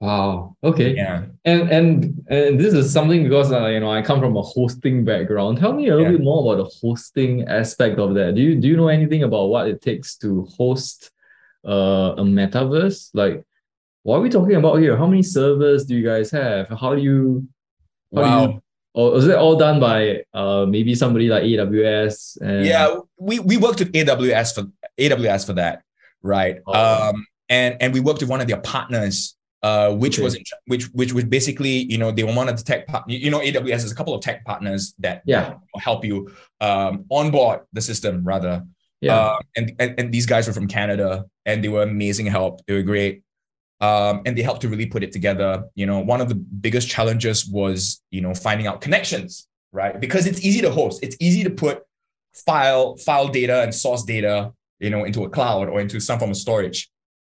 Wow. 0.00 0.56
Okay. 0.62 0.94
Yeah. 0.94 1.24
And 1.44 1.70
and 1.70 2.24
and 2.28 2.60
this 2.60 2.74
is 2.74 2.92
something 2.92 3.22
because 3.22 3.52
uh, 3.52 3.66
you 3.66 3.80
know 3.80 3.90
I 3.90 4.02
come 4.02 4.20
from 4.20 4.36
a 4.36 4.42
hosting 4.42 5.04
background. 5.04 5.58
Tell 5.58 5.72
me 5.72 5.88
a 5.88 5.96
little 5.96 6.12
yeah. 6.12 6.18
bit 6.18 6.24
more 6.24 6.52
about 6.52 6.64
the 6.64 6.70
hosting 6.80 7.48
aspect 7.48 7.98
of 7.98 8.14
that. 8.14 8.34
Do 8.34 8.42
you 8.42 8.60
do 8.60 8.68
you 8.68 8.76
know 8.76 8.88
anything 8.88 9.22
about 9.22 9.46
what 9.46 9.68
it 9.68 9.80
takes 9.80 10.16
to 10.18 10.46
host 10.56 11.10
uh, 11.66 12.14
a 12.18 12.22
metaverse? 12.22 13.10
Like, 13.14 13.44
what 14.02 14.18
are 14.18 14.20
we 14.20 14.28
talking 14.28 14.56
about 14.56 14.76
here? 14.76 14.96
How 14.96 15.06
many 15.06 15.22
servers 15.22 15.86
do 15.86 15.96
you 15.96 16.04
guys 16.04 16.30
have? 16.32 16.68
How 16.68 16.94
do 16.94 17.00
you 17.00 17.48
how 18.14 18.22
wow. 18.22 18.46
Do 18.46 18.52
you 18.52 18.60
or 18.94 19.16
is 19.16 19.26
it 19.26 19.36
all 19.36 19.56
done 19.56 19.80
by 19.80 20.22
uh 20.32 20.66
maybe 20.66 20.94
somebody 20.94 21.28
like 21.28 21.42
AWS? 21.42 22.40
And... 22.40 22.64
Yeah, 22.64 22.96
we 23.18 23.40
we 23.40 23.56
worked 23.56 23.80
with 23.80 23.92
AWS 23.92 24.54
for 24.54 24.70
AWS 24.98 25.46
for 25.46 25.54
that, 25.54 25.82
right? 26.22 26.58
Oh. 26.66 27.08
Um, 27.08 27.26
and 27.48 27.76
and 27.80 27.92
we 27.92 28.00
worked 28.00 28.20
with 28.20 28.30
one 28.30 28.40
of 28.40 28.46
their 28.46 28.60
partners, 28.60 29.36
uh, 29.64 29.90
which 30.02 30.18
okay. 30.18 30.24
was 30.24 30.38
which 30.66 30.84
which 31.00 31.12
was 31.12 31.24
basically 31.24 31.90
you 31.92 31.98
know 31.98 32.10
they 32.10 32.22
were 32.22 32.34
one 32.34 32.48
of 32.48 32.56
the 32.56 32.62
tech 32.62 32.86
part. 32.86 33.08
You 33.08 33.30
know, 33.30 33.40
AWS 33.40 33.82
has 33.84 33.92
a 33.92 33.94
couple 33.94 34.14
of 34.14 34.20
tech 34.20 34.44
partners 34.44 34.94
that 34.98 35.22
yeah 35.24 35.54
help 35.78 36.04
you 36.04 36.30
um 36.60 37.04
onboard 37.10 37.60
the 37.72 37.80
system 37.80 38.22
rather. 38.24 38.62
Yeah, 39.00 39.16
uh, 39.16 39.38
and, 39.56 39.72
and 39.78 39.90
and 39.98 40.06
these 40.12 40.26
guys 40.26 40.46
were 40.46 40.52
from 40.52 40.68
Canada, 40.68 41.24
and 41.44 41.62
they 41.62 41.68
were 41.68 41.82
amazing 41.82 42.26
help. 42.26 42.64
They 42.66 42.74
were 42.74 42.82
great 42.82 43.24
um, 43.80 44.22
and 44.24 44.36
they 44.36 44.42
helped 44.42 44.62
to 44.62 44.68
really 44.68 44.86
put 44.86 45.02
it 45.02 45.12
together. 45.12 45.64
You 45.74 45.86
know, 45.86 46.00
one 46.00 46.20
of 46.20 46.28
the 46.28 46.34
biggest 46.34 46.88
challenges 46.88 47.46
was, 47.46 48.02
you 48.10 48.20
know, 48.20 48.34
finding 48.34 48.66
out 48.66 48.80
connections, 48.80 49.46
right? 49.72 49.98
Because 50.00 50.26
it's 50.26 50.40
easy 50.44 50.60
to 50.62 50.70
host. 50.70 51.02
It's 51.02 51.16
easy 51.20 51.44
to 51.44 51.50
put 51.50 51.82
file 52.32 52.96
file 52.96 53.28
data 53.28 53.62
and 53.62 53.74
source 53.74 54.02
data, 54.04 54.52
you 54.78 54.90
know, 54.90 55.04
into 55.04 55.24
a 55.24 55.30
cloud 55.30 55.68
or 55.68 55.80
into 55.80 56.00
some 56.00 56.18
form 56.18 56.30
of 56.30 56.36
storage. 56.36 56.90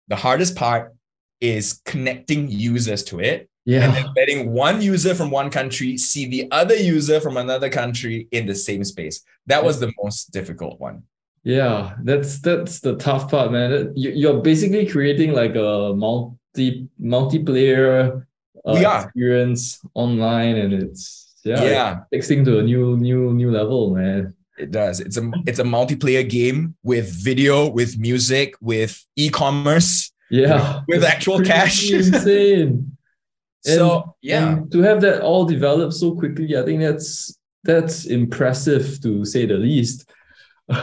The 0.08 0.16
hardest 0.16 0.56
part 0.56 0.94
is 1.42 1.82
connecting 1.86 2.50
users 2.50 3.04
to 3.06 3.20
it. 3.20 3.50
Yeah. 3.66 3.86
And 3.86 3.94
then 3.96 4.06
letting 4.16 4.52
one 4.52 4.82
user 4.82 5.14
from 5.14 5.30
one 5.30 5.50
country 5.50 5.98
see 5.98 6.26
the 6.26 6.48
other 6.52 6.76
user 6.76 7.20
from 7.20 7.38
another 7.38 7.70
country 7.70 8.28
in 8.32 8.48
the 8.48 8.56
same 8.56 8.84
space. 8.84 9.22
That 9.48 9.64
was 9.64 9.80
the 9.80 9.92
most 10.02 10.32
difficult 10.32 10.80
one. 10.80 11.04
Yeah, 11.44 11.96
that's 12.04 12.40
that's 12.40 12.80
the 12.80 12.96
tough 12.98 13.30
part, 13.30 13.52
man. 13.52 13.94
You're 13.96 14.42
basically 14.42 14.86
creating 14.88 15.34
like 15.34 15.56
a 15.56 15.94
multi 15.96 16.88
multiplayer 17.02 18.26
uh, 18.66 18.74
we 18.74 18.86
are. 18.86 19.04
experience 19.04 19.80
online, 19.96 20.58
and 20.58 20.74
it's 20.74 21.34
yeah, 21.44 21.64
yeah, 21.64 22.00
fixing 22.12 22.46
to 22.46 22.60
a 22.60 22.64
new 22.64 22.96
new 22.98 23.34
new 23.34 23.50
level, 23.50 23.96
man. 23.96 24.36
It 24.58 24.70
does. 24.70 25.00
It's 25.00 25.18
a 25.18 25.32
it's 25.48 25.58
a 25.58 25.64
multiplayer 25.64 26.28
game 26.28 26.76
with 26.84 27.10
video, 27.10 27.68
with 27.70 27.98
music, 27.98 28.54
with 28.62 29.04
e-commerce. 29.16 30.12
Yeah, 30.32 30.82
with 30.88 31.04
actual 31.04 31.42
cash. 31.42 31.92
insane. 31.92 32.98
so 33.62 34.16
yeah, 34.22 34.54
and 34.54 34.72
to 34.72 34.82
have 34.82 35.02
that 35.02 35.22
all 35.22 35.46
developed 35.46 35.94
so 35.94 36.16
quickly, 36.16 36.58
I 36.58 36.64
think 36.64 36.80
that's 36.80 37.38
that's 37.64 38.06
impressive 38.06 39.00
to 39.04 39.26
say 39.26 39.46
the 39.46 39.56
least. 39.58 40.10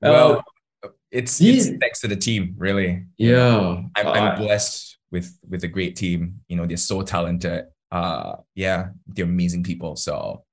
Well, 0.00 0.44
uh, 0.84 0.90
it's, 1.10 1.40
it's 1.40 1.76
thanks 1.80 2.00
to 2.02 2.06
the 2.06 2.14
team, 2.14 2.54
really. 2.56 3.04
Yeah, 3.16 3.82
I'm, 3.96 4.06
I'm 4.06 4.38
blessed 4.38 4.96
with 5.10 5.36
with 5.48 5.64
a 5.64 5.66
great 5.68 5.96
team. 5.96 6.40
You 6.46 6.56
know, 6.56 6.66
they're 6.66 6.76
so 6.76 7.02
talented. 7.02 7.64
Uh, 7.90 8.36
yeah, 8.54 8.90
they're 9.08 9.24
amazing 9.24 9.64
people. 9.64 9.96
So, 9.96 10.44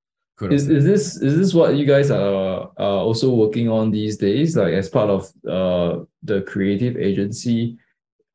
is, 0.42 0.68
is 0.68 0.84
this 0.84 1.22
is 1.22 1.38
this 1.38 1.54
what 1.54 1.76
you 1.76 1.86
guys 1.86 2.10
are, 2.10 2.72
are 2.78 3.00
also 3.06 3.30
working 3.30 3.70
on 3.70 3.92
these 3.92 4.18
days? 4.18 4.58
Like 4.58 4.74
as 4.74 4.90
part 4.90 5.12
of 5.12 5.32
uh 5.48 6.06
the 6.24 6.42
creative 6.42 6.98
agency, 6.98 7.78
uh, 7.78 7.85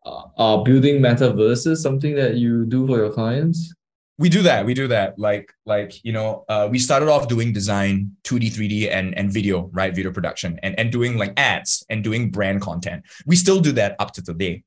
are 0.04 0.64
building 0.64 1.00
metaverses 1.00 1.76
something 1.78 2.14
that 2.14 2.36
you 2.36 2.64
do 2.66 2.86
for 2.86 2.96
your 2.96 3.10
clients? 3.12 3.74
we 4.18 4.28
do 4.28 4.42
that. 4.42 4.66
We 4.66 4.74
do 4.74 4.86
that. 4.88 5.18
Like, 5.18 5.50
like 5.64 6.04
you 6.04 6.12
know, 6.12 6.44
uh, 6.46 6.68
we 6.70 6.78
started 6.78 7.08
off 7.08 7.26
doing 7.26 7.54
design, 7.54 8.14
2D, 8.24 8.52
3D, 8.52 8.90
and 8.92 9.16
and 9.16 9.32
video, 9.32 9.70
right? 9.72 9.94
Video 9.94 10.12
production, 10.12 10.60
and 10.62 10.78
and 10.78 10.92
doing 10.92 11.16
like 11.16 11.32
ads 11.40 11.86
and 11.88 12.04
doing 12.04 12.30
brand 12.30 12.60
content. 12.60 13.02
We 13.24 13.34
still 13.36 13.60
do 13.60 13.72
that 13.72 13.96
up 13.98 14.12
to 14.14 14.22
today, 14.22 14.62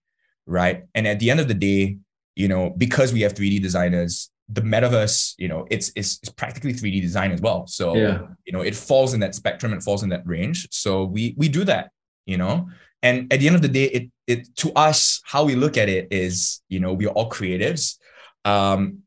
right? 0.47 0.85
And 0.95 1.07
at 1.07 1.19
the 1.19 1.29
end 1.29 1.39
of 1.39 1.47
the 1.47 1.53
day, 1.53 1.97
you 2.35 2.47
know, 2.47 2.71
because 2.71 3.13
we 3.13 3.21
have 3.21 3.35
3D 3.35 3.61
designers, 3.61 4.31
the 4.49 4.61
metaverse, 4.61 5.35
you 5.37 5.49
know, 5.49 5.67
it's 5.69 5.91
it's, 5.95 6.17
it's 6.23 6.31
practically 6.31 6.73
3D 6.73 6.99
design 7.01 7.31
as 7.31 7.39
well. 7.39 7.67
So 7.67 7.95
Yeah. 7.95 8.21
you 8.45 8.53
know, 8.53 8.61
it 8.61 8.75
falls 8.75 9.13
in 9.13 9.19
that 9.19 9.35
spectrum, 9.35 9.71
it 9.73 9.83
falls 9.83 10.01
in 10.01 10.09
that 10.09 10.25
range. 10.25 10.67
So 10.71 11.05
we 11.05 11.35
we 11.37 11.47
do 11.47 11.63
that, 11.65 11.91
you 12.25 12.37
know. 12.37 12.69
And 13.03 13.31
at 13.31 13.39
the 13.39 13.47
end 13.47 13.55
of 13.55 13.61
the 13.61 13.67
day, 13.67 13.85
it 13.85 14.09
it 14.25 14.55
to 14.57 14.71
us, 14.73 15.21
how 15.25 15.43
we 15.43 15.55
look 15.55 15.77
at 15.77 15.89
it 15.89 16.07
is, 16.11 16.61
you 16.69 16.79
know, 16.79 16.93
we're 16.93 17.09
all 17.09 17.29
creatives. 17.29 17.97
Um, 18.45 18.99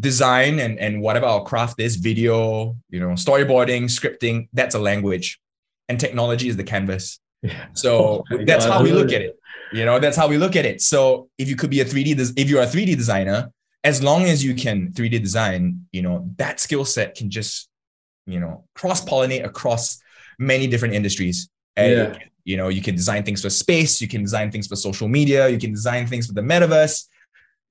design 0.00 0.58
and 0.60 0.78
and 0.78 1.00
whatever 1.00 1.26
our 1.26 1.42
craft 1.44 1.80
is, 1.80 1.96
video, 1.96 2.76
you 2.90 3.00
know, 3.00 3.08
storyboarding, 3.14 3.84
scripting, 3.84 4.48
that's 4.52 4.74
a 4.74 4.78
language. 4.78 5.40
And 5.88 5.98
technology 5.98 6.48
is 6.48 6.56
the 6.56 6.64
canvas. 6.64 7.20
Yeah. 7.42 7.66
So 7.72 8.24
Oh 8.30 8.44
that's 8.44 8.66
God, 8.66 8.72
how 8.78 8.82
we 8.82 8.92
look 8.92 9.10
it. 9.12 9.14
at 9.16 9.22
it. 9.22 9.38
You 9.72 9.84
know, 9.84 9.98
that's 9.98 10.16
how 10.16 10.28
we 10.28 10.36
look 10.38 10.54
at 10.56 10.64
it. 10.66 10.80
So 10.82 11.28
if 11.38 11.48
you 11.48 11.56
could 11.56 11.70
be 11.70 11.80
a 11.80 11.84
3D, 11.84 12.16
des- 12.16 12.40
if 12.40 12.50
you're 12.50 12.62
a 12.62 12.66
3D 12.66 12.94
designer, 12.96 13.50
as 13.84 14.02
long 14.02 14.24
as 14.24 14.44
you 14.44 14.54
can 14.54 14.92
3D 14.92 15.20
design, 15.22 15.86
you 15.92 16.02
know, 16.02 16.28
that 16.36 16.60
skill 16.60 16.84
set 16.84 17.14
can 17.16 17.30
just, 17.30 17.68
you 18.26 18.38
know, 18.38 18.64
cross 18.74 19.04
pollinate 19.04 19.44
across 19.44 19.98
many 20.38 20.66
different 20.66 20.94
industries. 20.94 21.48
And, 21.76 21.92
Yeah. 21.92 22.18
You 22.44 22.56
know, 22.56 22.68
you 22.68 22.82
can 22.82 22.94
design 22.94 23.22
things 23.22 23.42
for 23.42 23.50
space, 23.50 24.00
you 24.00 24.08
can 24.08 24.22
design 24.22 24.50
things 24.50 24.66
for 24.66 24.76
social 24.76 25.08
media, 25.08 25.48
you 25.48 25.58
can 25.58 25.70
design 25.70 26.06
things 26.06 26.26
for 26.26 26.32
the 26.32 26.40
metaverse. 26.40 27.06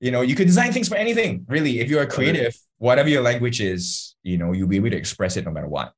You 0.00 0.10
know, 0.10 0.22
you 0.22 0.34
can 0.34 0.46
design 0.46 0.72
things 0.72 0.88
for 0.88 0.96
anything, 0.96 1.44
really. 1.48 1.78
If 1.78 1.88
you're 1.88 2.02
a 2.02 2.06
creative, 2.06 2.56
whatever 2.78 3.08
your 3.08 3.22
language 3.22 3.60
is, 3.60 4.16
you 4.24 4.36
know, 4.36 4.52
you'll 4.52 4.68
be 4.68 4.76
able 4.76 4.90
to 4.90 4.96
express 4.96 5.36
it 5.36 5.44
no 5.44 5.52
matter 5.52 5.68
what. 5.68 5.92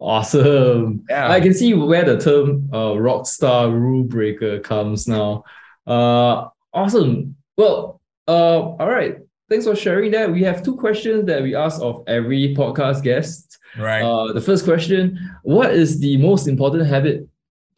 Awesome. 0.00 1.04
Yeah. 1.10 1.30
I 1.30 1.40
can 1.40 1.52
see 1.52 1.74
where 1.74 2.04
the 2.04 2.18
term 2.18 2.70
uh, 2.72 2.94
rockstar 2.94 3.70
rule 3.70 4.04
breaker 4.04 4.60
comes 4.60 5.08
now. 5.08 5.44
Uh, 5.86 6.48
awesome. 6.72 7.36
Well, 7.56 8.00
uh, 8.26 8.60
all 8.60 8.88
right. 8.88 9.18
Thanks 9.50 9.66
for 9.66 9.74
sharing 9.74 10.12
that. 10.12 10.30
We 10.30 10.42
have 10.44 10.62
two 10.62 10.76
questions 10.76 11.26
that 11.26 11.42
we 11.42 11.54
ask 11.54 11.80
of 11.82 12.04
every 12.06 12.54
podcast 12.54 13.02
guest. 13.02 13.58
Right. 13.76 14.02
Uh, 14.02 14.32
the 14.32 14.40
first 14.40 14.64
question 14.64 15.18
What 15.42 15.74
is 15.74 16.00
the 16.00 16.16
most 16.16 16.48
important 16.48 16.86
habit 16.86 17.26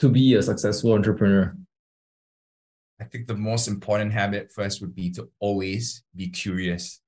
to 0.00 0.08
be 0.08 0.34
a 0.34 0.42
successful 0.42 0.94
entrepreneur? 0.94 1.54
I 3.00 3.04
think 3.04 3.26
the 3.26 3.36
most 3.36 3.68
important 3.68 4.12
habit 4.12 4.50
first 4.52 4.80
would 4.80 4.94
be 4.94 5.10
to 5.12 5.30
always 5.38 6.02
be 6.14 6.28
curious. 6.28 7.00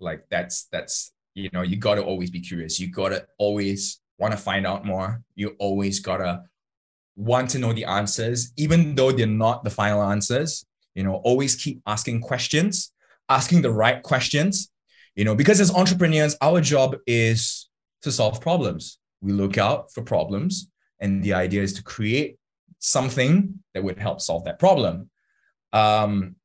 Like 0.00 0.24
that's 0.30 0.64
that's 0.64 1.12
you 1.34 1.50
know 1.52 1.62
you 1.62 1.76
got 1.76 1.96
to 1.96 2.02
always 2.02 2.30
be 2.30 2.40
curious. 2.40 2.80
You 2.80 2.90
got 2.90 3.10
to 3.10 3.26
always 3.38 4.00
want 4.18 4.32
to 4.32 4.38
find 4.38 4.66
out 4.66 4.84
more. 4.84 5.22
You 5.34 5.54
always 5.58 6.00
got 6.00 6.18
to 6.18 6.42
want 7.16 7.50
to 7.50 7.58
know 7.58 7.72
the 7.72 7.84
answers 7.84 8.52
even 8.56 8.94
though 8.94 9.12
they're 9.12 9.26
not 9.26 9.64
the 9.64 9.70
final 9.70 10.02
answers. 10.02 10.64
You 10.94 11.04
know, 11.04 11.16
always 11.16 11.56
keep 11.56 11.80
asking 11.86 12.20
questions, 12.20 12.92
asking 13.28 13.62
the 13.62 13.70
right 13.70 14.02
questions. 14.02 14.70
You 15.14 15.24
know, 15.24 15.34
because 15.34 15.60
as 15.60 15.74
entrepreneurs 15.74 16.36
our 16.40 16.60
job 16.60 16.96
is 17.06 17.68
to 18.02 18.12
solve 18.12 18.40
problems. 18.40 18.98
We 19.20 19.32
look 19.32 19.58
out 19.58 19.92
for 19.92 20.02
problems 20.02 20.68
and 21.00 21.22
the 21.22 21.34
idea 21.34 21.62
is 21.62 21.74
to 21.74 21.82
create 21.82 22.38
something 22.78 23.54
that 23.74 23.82
would 23.82 23.98
help 23.98 24.20
solve 24.20 24.44
that 24.44 24.58
problem. 24.58 25.10
Um, 25.72 26.36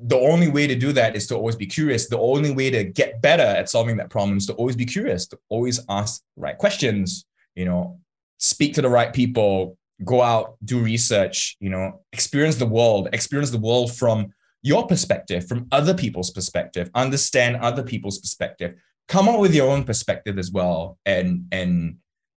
the 0.00 0.16
only 0.16 0.48
way 0.48 0.66
to 0.66 0.76
do 0.76 0.92
that 0.92 1.16
is 1.16 1.26
to 1.26 1.34
always 1.34 1.56
be 1.56 1.66
curious. 1.66 2.08
The 2.08 2.18
only 2.18 2.52
way 2.52 2.70
to 2.70 2.84
get 2.84 3.20
better 3.20 3.42
at 3.42 3.68
solving 3.68 3.96
that 3.96 4.10
problem 4.10 4.36
is 4.36 4.46
to 4.46 4.52
always 4.54 4.76
be 4.76 4.84
curious, 4.84 5.26
to 5.28 5.38
always 5.48 5.80
ask 5.88 6.22
the 6.36 6.42
right 6.42 6.56
questions, 6.56 7.26
you 7.54 7.64
know, 7.64 7.98
speak 8.38 8.74
to 8.74 8.82
the 8.82 8.88
right 8.88 9.12
people, 9.12 9.76
go 10.04 10.22
out, 10.22 10.56
do 10.64 10.78
research, 10.78 11.56
you 11.58 11.70
know, 11.70 12.00
experience 12.12 12.56
the 12.56 12.66
world, 12.66 13.08
experience 13.12 13.50
the 13.50 13.58
world 13.58 13.92
from 13.92 14.32
your 14.62 14.86
perspective, 14.86 15.46
from 15.48 15.66
other 15.72 15.94
people's 15.94 16.30
perspective, 16.30 16.90
understand 16.94 17.56
other 17.56 17.82
people's 17.82 18.18
perspective, 18.18 18.74
come 19.08 19.28
up 19.28 19.40
with 19.40 19.54
your 19.54 19.70
own 19.70 19.84
perspective 19.84 20.38
as 20.38 20.52
well, 20.52 20.98
and 21.04 21.46
and 21.50 21.96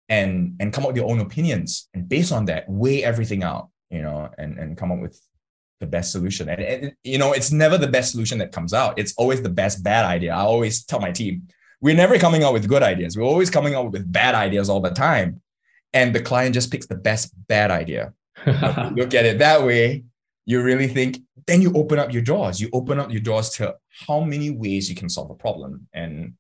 and 0.09 0.57
and 0.61 0.73
come 0.73 0.85
up 0.85 0.88
with 0.88 0.97
your 0.97 1.11
own 1.11 1.21
opinions 1.21 1.88
and 1.94 2.09
based 2.09 2.33
on 2.33 2.47
that 2.47 2.64
weigh 2.68 3.05
everything 3.05 3.42
out 3.42 3.68
you 3.90 4.03
know 4.03 4.29
and 4.38 4.59
and 4.59 4.77
come 4.77 4.90
up 4.90 5.01
with 5.01 5.21
the 5.81 5.87
best 5.87 6.12
solution. 6.12 6.49
And, 6.49 6.61
and 6.61 6.92
you 7.05 7.18
know 7.18 7.33
it's 7.33 7.53
never 7.53 7.79
the 7.79 7.87
best 7.87 8.12
solution 8.12 8.38
that 8.38 8.53
comes 8.53 8.73
out. 8.75 8.99
It's 8.99 9.14
always 9.16 9.42
the 9.42 9.49
best 9.49 9.83
bad 9.83 10.05
idea. 10.05 10.35
I 10.35 10.40
always 10.40 10.85
tell 10.85 11.01
my 11.01 11.12
team 11.12 11.49
we're 11.81 11.97
never 11.97 12.18
coming 12.18 12.42
out 12.42 12.53
with 12.53 12.68
good 12.68 12.83
ideas. 12.83 13.16
We're 13.16 13.25
always 13.25 13.51
coming 13.51 13.75
out 13.75 13.92
with 13.92 14.11
bad 14.11 14.35
ideas 14.35 14.68
all 14.68 14.81
the 14.81 14.90
time. 14.90 15.40
And 15.92 16.14
the 16.14 16.21
client 16.21 16.55
just 16.55 16.71
picks 16.71 16.87
the 16.87 16.97
best 16.97 17.33
bad 17.47 17.71
idea. 17.71 18.12
Look 18.47 19.14
at 19.14 19.25
it 19.25 19.38
that 19.38 19.62
way. 19.62 20.05
You 20.44 20.62
really 20.62 20.88
think 20.88 21.18
then 21.47 21.62
you 21.62 21.73
open 21.75 21.99
up 21.99 22.12
your 22.12 22.23
doors 22.23 22.61
you 22.61 22.68
open 22.73 23.01
up 23.01 23.11
your 23.11 23.21
doors 23.21 23.51
to 23.51 23.75
how 24.07 24.21
many 24.21 24.51
ways 24.51 24.90
you 24.90 24.97
can 24.97 25.09
solve 25.09 25.31
a 25.31 25.35
problem. 25.35 25.87
And 25.92 26.35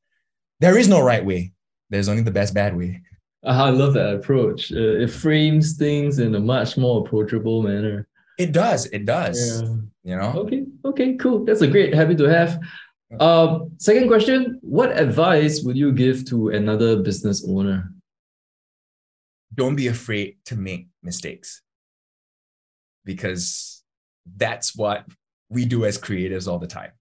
there 0.60 0.76
is 0.76 0.88
no 0.88 1.00
right 1.00 1.24
way. 1.24 1.52
There's 1.90 2.08
only 2.08 2.22
the 2.22 2.30
best 2.30 2.52
bad 2.52 2.76
way 2.76 3.02
I 3.44 3.70
love 3.70 3.94
that 3.94 4.14
approach. 4.14 4.72
Uh, 4.72 4.98
it 5.02 5.10
frames 5.10 5.76
things 5.76 6.18
in 6.18 6.34
a 6.34 6.40
much 6.40 6.76
more 6.76 7.06
approachable 7.06 7.62
manner. 7.62 8.08
It 8.38 8.52
does. 8.52 8.86
It 8.86 9.04
does. 9.04 9.62
Yeah. 9.62 9.68
You 10.04 10.16
know, 10.16 10.32
Okay, 10.40 10.64
okay, 10.84 11.16
cool. 11.16 11.44
That's 11.44 11.60
a 11.60 11.66
great 11.66 11.94
habit 11.94 12.18
to 12.18 12.24
have. 12.24 12.60
Um, 13.20 13.72
second 13.78 14.08
question: 14.08 14.58
What 14.62 14.98
advice 14.98 15.62
would 15.62 15.76
you 15.76 15.92
give 15.92 16.24
to 16.26 16.48
another 16.50 16.96
business 17.02 17.44
owner? 17.46 17.92
don't 19.58 19.74
be 19.76 19.88
afraid 19.88 20.36
to 20.44 20.56
make 20.56 20.86
mistakes 21.02 21.62
because 23.04 23.82
that's 24.36 24.76
what 24.76 25.04
we 25.50 25.64
do 25.64 25.84
as 25.84 25.98
creatives 25.98 26.46
all 26.46 26.60
the 26.60 26.66
time 26.66 26.92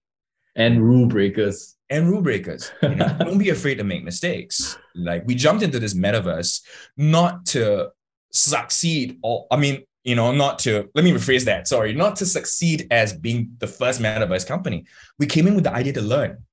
And 0.58 0.82
rule 0.82 1.06
breakers. 1.06 1.76
and 1.88 2.10
rule 2.10 2.20
breakers. 2.20 2.70
You 2.82 2.96
know, 2.96 3.16
don't 3.18 3.38
be 3.38 3.48
afraid 3.48 3.76
to 3.78 3.84
make 3.84 4.04
mistakes. 4.04 4.76
Like 4.94 5.22
we 5.26 5.34
jumped 5.34 5.62
into 5.62 5.78
this 5.78 5.94
metaverse 5.94 6.60
not 6.96 7.46
to 7.46 7.90
succeed 8.30 9.18
or 9.22 9.46
I 9.50 9.56
mean, 9.56 9.84
you 10.04 10.16
know, 10.16 10.32
not 10.32 10.58
to 10.60 10.90
let 10.94 11.04
me 11.04 11.12
rephrase 11.12 11.44
that. 11.46 11.68
Sorry, 11.68 11.94
not 11.94 12.16
to 12.16 12.26
succeed 12.26 12.86
as 12.90 13.12
being 13.12 13.56
the 13.58 13.66
first 13.66 14.00
metaverse 14.00 14.46
company. 14.46 14.84
We 15.18 15.26
came 15.26 15.46
in 15.46 15.54
with 15.54 15.64
the 15.64 15.72
idea 15.72 15.94
to 15.94 16.02
learn. 16.02 16.44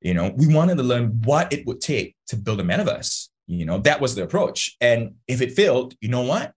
You 0.00 0.14
know, 0.14 0.34
we 0.36 0.46
wanted 0.52 0.76
to 0.76 0.82
learn 0.82 1.22
what 1.24 1.52
it 1.52 1.66
would 1.66 1.80
take 1.80 2.16
to 2.28 2.36
build 2.36 2.60
a 2.60 2.64
metaverse. 2.64 3.28
You 3.46 3.64
know, 3.64 3.78
that 3.78 4.00
was 4.00 4.14
the 4.14 4.22
approach. 4.22 4.76
And 4.80 5.14
if 5.28 5.40
it 5.40 5.52
failed, 5.52 5.94
you 6.00 6.08
know 6.08 6.22
what? 6.22 6.52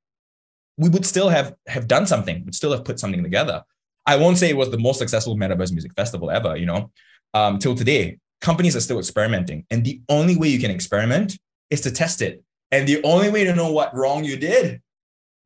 We 0.78 0.90
would 0.90 1.06
still 1.06 1.30
have 1.30 1.54
have 1.68 1.88
done 1.88 2.06
something. 2.08 2.44
We'd 2.44 2.56
still 2.56 2.72
have 2.72 2.84
put 2.84 3.00
something 3.00 3.24
together. 3.24 3.64
I 4.08 4.16
won't 4.16 4.38
say 4.38 4.50
it 4.50 4.58
was 4.58 4.72
the 4.72 4.80
most 4.80 4.98
successful 4.98 5.36
metaverse 5.36 5.72
music 5.72 5.92
festival 5.96 6.32
ever. 6.32 6.56
You 6.56 6.66
know, 6.66 6.92
um, 7.34 7.60
till 7.60 7.76
today, 7.76 8.18
companies 8.42 8.76
are 8.76 8.82
still 8.82 9.00
experimenting, 9.00 9.66
and 9.70 9.86
the 9.86 10.02
only 10.10 10.36
way 10.38 10.48
you 10.48 10.60
can 10.60 10.72
experiment 10.72 11.38
is 11.70 11.82
to 11.82 11.92
test 11.92 12.22
it. 12.22 12.42
And 12.72 12.88
the 12.88 13.04
only 13.04 13.30
way 13.30 13.44
to 13.44 13.54
know 13.54 13.72
what 13.72 13.96
wrong 13.96 14.24
you 14.24 14.38
did 14.38 14.82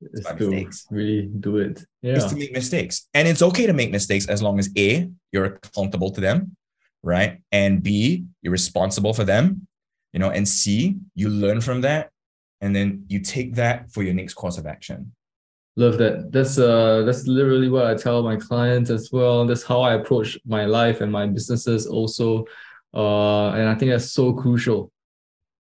is 0.02 0.24
by 0.24 0.34
to 0.34 0.50
mistakes. 0.50 0.88
really 0.90 1.24
do 1.40 1.58
it. 1.58 1.86
Yeah. 2.02 2.14
Is 2.14 2.26
to 2.26 2.36
make 2.36 2.52
mistakes. 2.52 3.08
And 3.14 3.28
it's 3.28 3.42
okay 3.42 3.66
to 3.68 3.74
make 3.74 3.92
mistakes 3.92 4.28
as 4.28 4.42
long 4.42 4.60
as 4.60 4.70
A, 4.78 5.10
you're 5.32 5.46
accountable 5.46 6.12
to 6.12 6.22
them, 6.22 6.56
right? 7.04 7.42
And 7.52 7.84
B, 7.84 8.26
you're 8.42 8.52
responsible 8.52 9.14
for 9.14 9.24
them, 9.24 9.68
you 10.14 10.20
know, 10.20 10.30
and 10.32 10.48
C, 10.48 10.98
you 11.16 11.30
learn 11.30 11.62
from 11.62 11.82
that. 11.82 12.10
And 12.60 12.76
then 12.76 13.06
you 13.08 13.20
take 13.20 13.56
that 13.56 13.92
for 13.92 14.04
your 14.04 14.14
next 14.14 14.36
course 14.36 14.58
of 14.58 14.68
action. 14.68 15.14
Love 15.78 15.98
that. 16.00 16.32
That's 16.32 16.58
uh 16.58 17.04
that's 17.04 17.28
literally 17.28 17.70
what 17.70 17.86
I 17.88 17.96
tell 17.96 18.24
my 18.24 18.36
clients 18.36 18.90
as 18.90 19.10
well. 19.12 19.46
That's 19.46 19.64
how 19.64 19.82
I 19.82 19.94
approach 19.94 20.38
my 20.46 20.66
life 20.66 21.02
and 21.02 21.12
my 21.12 21.26
businesses 21.28 21.88
also. 21.88 22.46
Uh 22.94 23.50
and 23.52 23.70
I 23.70 23.76
think 23.76 23.92
that's 23.92 24.12
so 24.12 24.34
crucial. 24.34 24.92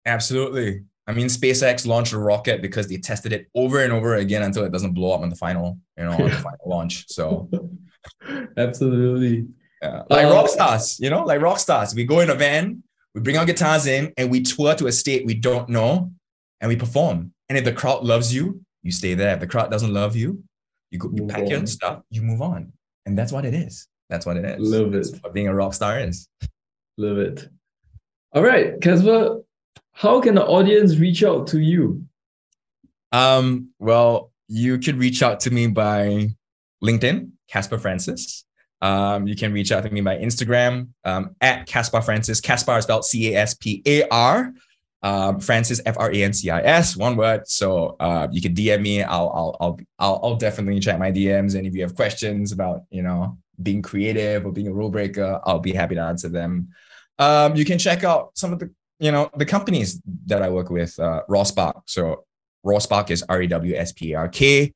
Absolutely. 0.05 0.83
I 1.07 1.13
mean, 1.13 1.27
SpaceX 1.27 1.87
launched 1.87 2.13
a 2.13 2.19
rocket 2.19 2.61
because 2.61 2.87
they 2.87 2.97
tested 2.97 3.31
it 3.33 3.47
over 3.55 3.83
and 3.83 3.91
over 3.93 4.15
again 4.15 4.43
until 4.43 4.63
it 4.63 4.71
doesn't 4.71 4.93
blow 4.93 5.11
up 5.13 5.21
on 5.21 5.29
the 5.29 5.35
final, 5.35 5.77
you 5.97 6.03
know, 6.03 6.11
on 6.11 6.29
the 6.29 6.31
final 6.47 6.65
launch. 6.67 7.05
So 7.07 7.49
Absolutely. 8.57 9.47
Yeah. 9.81 10.03
Like 10.09 10.25
Uh, 10.25 10.31
rock 10.31 10.47
stars, 10.49 10.99
you 10.99 11.09
know, 11.09 11.23
like 11.23 11.41
rock 11.41 11.59
stars. 11.59 11.95
We 11.95 12.05
go 12.05 12.19
in 12.19 12.29
a 12.29 12.35
van, 12.35 12.83
we 13.15 13.21
bring 13.21 13.37
our 13.37 13.45
guitars 13.45 13.87
in, 13.87 14.13
and 14.17 14.29
we 14.29 14.41
tour 14.41 14.75
to 14.75 14.87
a 14.87 14.91
state 14.91 15.25
we 15.25 15.33
don't 15.33 15.69
know, 15.69 16.11
and 16.59 16.69
we 16.69 16.75
perform. 16.75 17.33
And 17.49 17.57
if 17.57 17.65
the 17.65 17.73
crowd 17.73 18.03
loves 18.03 18.33
you, 18.33 18.61
you 18.83 18.91
stay 18.91 19.13
there. 19.13 19.33
If 19.33 19.39
the 19.39 19.47
crowd 19.47 19.71
doesn't 19.71 19.93
love 19.93 20.15
you, 20.15 20.43
you 20.89 20.99
go, 20.99 21.09
you 21.13 21.23
Move 21.23 21.29
pack 21.29 21.49
your 21.49 21.65
stuff, 21.65 22.03
you 22.09 22.21
move 22.21 22.41
on, 22.41 22.73
and 23.05 23.17
that's 23.17 23.31
what 23.31 23.45
it 23.45 23.53
is. 23.53 23.87
That's 24.09 24.25
what 24.25 24.37
it 24.37 24.45
is. 24.45 24.59
Love 24.59 24.91
That's 24.91 25.09
it. 25.09 25.23
What 25.23 25.33
being 25.33 25.47
a 25.47 25.55
rock 25.55 25.73
star 25.73 25.99
is. 25.99 26.27
Love 26.97 27.17
it. 27.17 27.49
All 28.33 28.43
right, 28.43 28.79
Caspar, 28.81 29.39
how 29.93 30.21
can 30.21 30.35
the 30.35 30.45
audience 30.45 30.97
reach 30.97 31.23
out 31.23 31.47
to 31.47 31.59
you? 31.59 32.05
Um, 33.11 33.69
well, 33.79 34.31
you 34.47 34.77
could 34.79 34.97
reach 34.97 35.23
out 35.23 35.39
to 35.41 35.51
me 35.51 35.67
by 35.67 36.29
LinkedIn, 36.83 37.31
Caspar 37.49 37.77
Francis. 37.77 38.45
Um, 38.81 39.27
you 39.27 39.35
can 39.35 39.53
reach 39.53 39.71
out 39.71 39.83
to 39.83 39.89
me 39.89 40.01
by 40.01 40.17
Instagram 40.17 40.89
um, 41.05 41.35
at 41.39 41.67
Caspar 41.67 42.01
Francis. 42.01 42.41
Caspar 42.41 42.77
is 42.77 42.83
spelled 42.83 43.05
C 43.05 43.33
A 43.33 43.41
S 43.41 43.53
P 43.53 43.81
A 43.85 44.07
R. 44.09 44.53
Um, 45.03 45.39
Francis 45.39 45.81
F 45.85 45.97
R 45.97 46.11
A 46.11 46.23
N 46.23 46.33
C 46.33 46.49
I 46.49 46.61
S, 46.61 46.95
one 46.95 47.15
word. 47.15 47.47
So 47.47 47.95
uh, 47.99 48.27
you 48.31 48.41
can 48.41 48.53
DM 48.53 48.81
me. 48.81 49.03
I'll, 49.03 49.57
I'll 49.59 49.79
I'll 49.99 50.19
I'll 50.23 50.35
definitely 50.35 50.79
check 50.79 50.99
my 50.99 51.11
DMs. 51.11 51.55
And 51.55 51.65
if 51.65 51.73
you 51.75 51.81
have 51.81 51.95
questions 51.95 52.51
about 52.51 52.83
you 52.91 53.01
know 53.01 53.37
being 53.61 53.81
creative 53.81 54.45
or 54.45 54.51
being 54.51 54.67
a 54.67 54.73
rule 54.73 54.89
breaker, 54.89 55.39
I'll 55.43 55.59
be 55.59 55.73
happy 55.73 55.95
to 55.95 56.01
answer 56.01 56.29
them. 56.29 56.69
Um, 57.17 57.55
you 57.55 57.65
can 57.65 57.79
check 57.79 58.03
out 58.03 58.31
some 58.35 58.53
of 58.53 58.59
the 58.59 58.71
you 58.99 59.11
know 59.11 59.29
the 59.35 59.45
companies 59.45 60.01
that 60.27 60.41
I 60.41 60.49
work 60.49 60.69
with. 60.69 60.99
Uh, 60.99 61.21
Rawspark. 61.29 61.81
So 61.87 62.25
Rawspark 62.65 63.09
is 63.09 63.23
R 63.23 63.41
A 63.41 63.47
W 63.47 63.75
S 63.75 63.91
P 63.91 64.13
A 64.13 64.19
R 64.19 64.29
K 64.29 64.73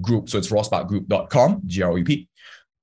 group. 0.00 0.28
So 0.28 0.38
it's 0.38 0.50
rawsparkgroup.com, 0.50 1.62
G 1.66 1.82
R 1.82 1.92
O 1.92 1.96
U 1.96 2.04
P 2.04 2.28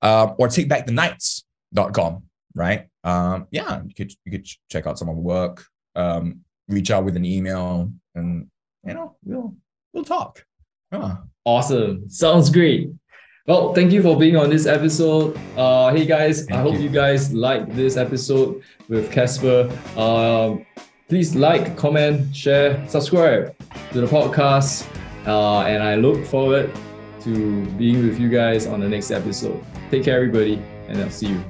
um, 0.02 0.34
or 0.38 0.48
takebackthenights.com, 0.48 2.22
right? 2.54 2.88
Um, 3.04 3.46
yeah, 3.50 3.82
you 3.86 3.94
could 3.94 4.12
you 4.24 4.32
could 4.32 4.46
check 4.70 4.86
out 4.86 4.98
some 4.98 5.08
of 5.08 5.16
the 5.16 5.22
work, 5.22 5.64
um, 5.94 6.40
reach 6.68 6.90
out 6.90 7.04
with 7.04 7.16
an 7.16 7.24
email, 7.24 7.90
and 8.14 8.48
you 8.86 8.94
know 8.94 9.16
we'll 9.24 9.54
we'll 9.92 10.04
talk. 10.04 10.44
Yeah. 10.92 11.16
Awesome, 11.44 12.08
sounds 12.08 12.50
great. 12.50 12.90
Well, 13.46 13.72
thank 13.72 13.92
you 13.92 14.02
for 14.02 14.16
being 14.18 14.36
on 14.36 14.50
this 14.50 14.66
episode. 14.66 15.38
Uh, 15.56 15.90
hey 15.94 16.04
guys, 16.04 16.44
thank 16.44 16.52
I 16.52 16.62
hope 16.62 16.74
you. 16.74 16.80
you 16.80 16.88
guys 16.90 17.32
like 17.32 17.74
this 17.74 17.96
episode 17.96 18.62
with 18.90 19.10
caspar 19.10 19.70
Um, 19.96 20.66
please 21.08 21.34
like, 21.34 21.74
comment, 21.76 22.36
share, 22.36 22.86
subscribe 22.86 23.56
to 23.92 24.00
the 24.02 24.06
podcast, 24.06 24.86
uh, 25.26 25.60
and 25.62 25.82
I 25.82 25.94
look 25.94 26.26
forward 26.26 26.70
to 27.22 27.64
being 27.78 28.06
with 28.06 28.20
you 28.20 28.28
guys 28.28 28.66
on 28.66 28.80
the 28.80 28.88
next 28.88 29.10
episode. 29.10 29.64
Take 29.90 30.04
care, 30.04 30.16
everybody, 30.16 30.62
and 30.88 30.98
I'll 31.00 31.10
see 31.10 31.28
you. 31.28 31.42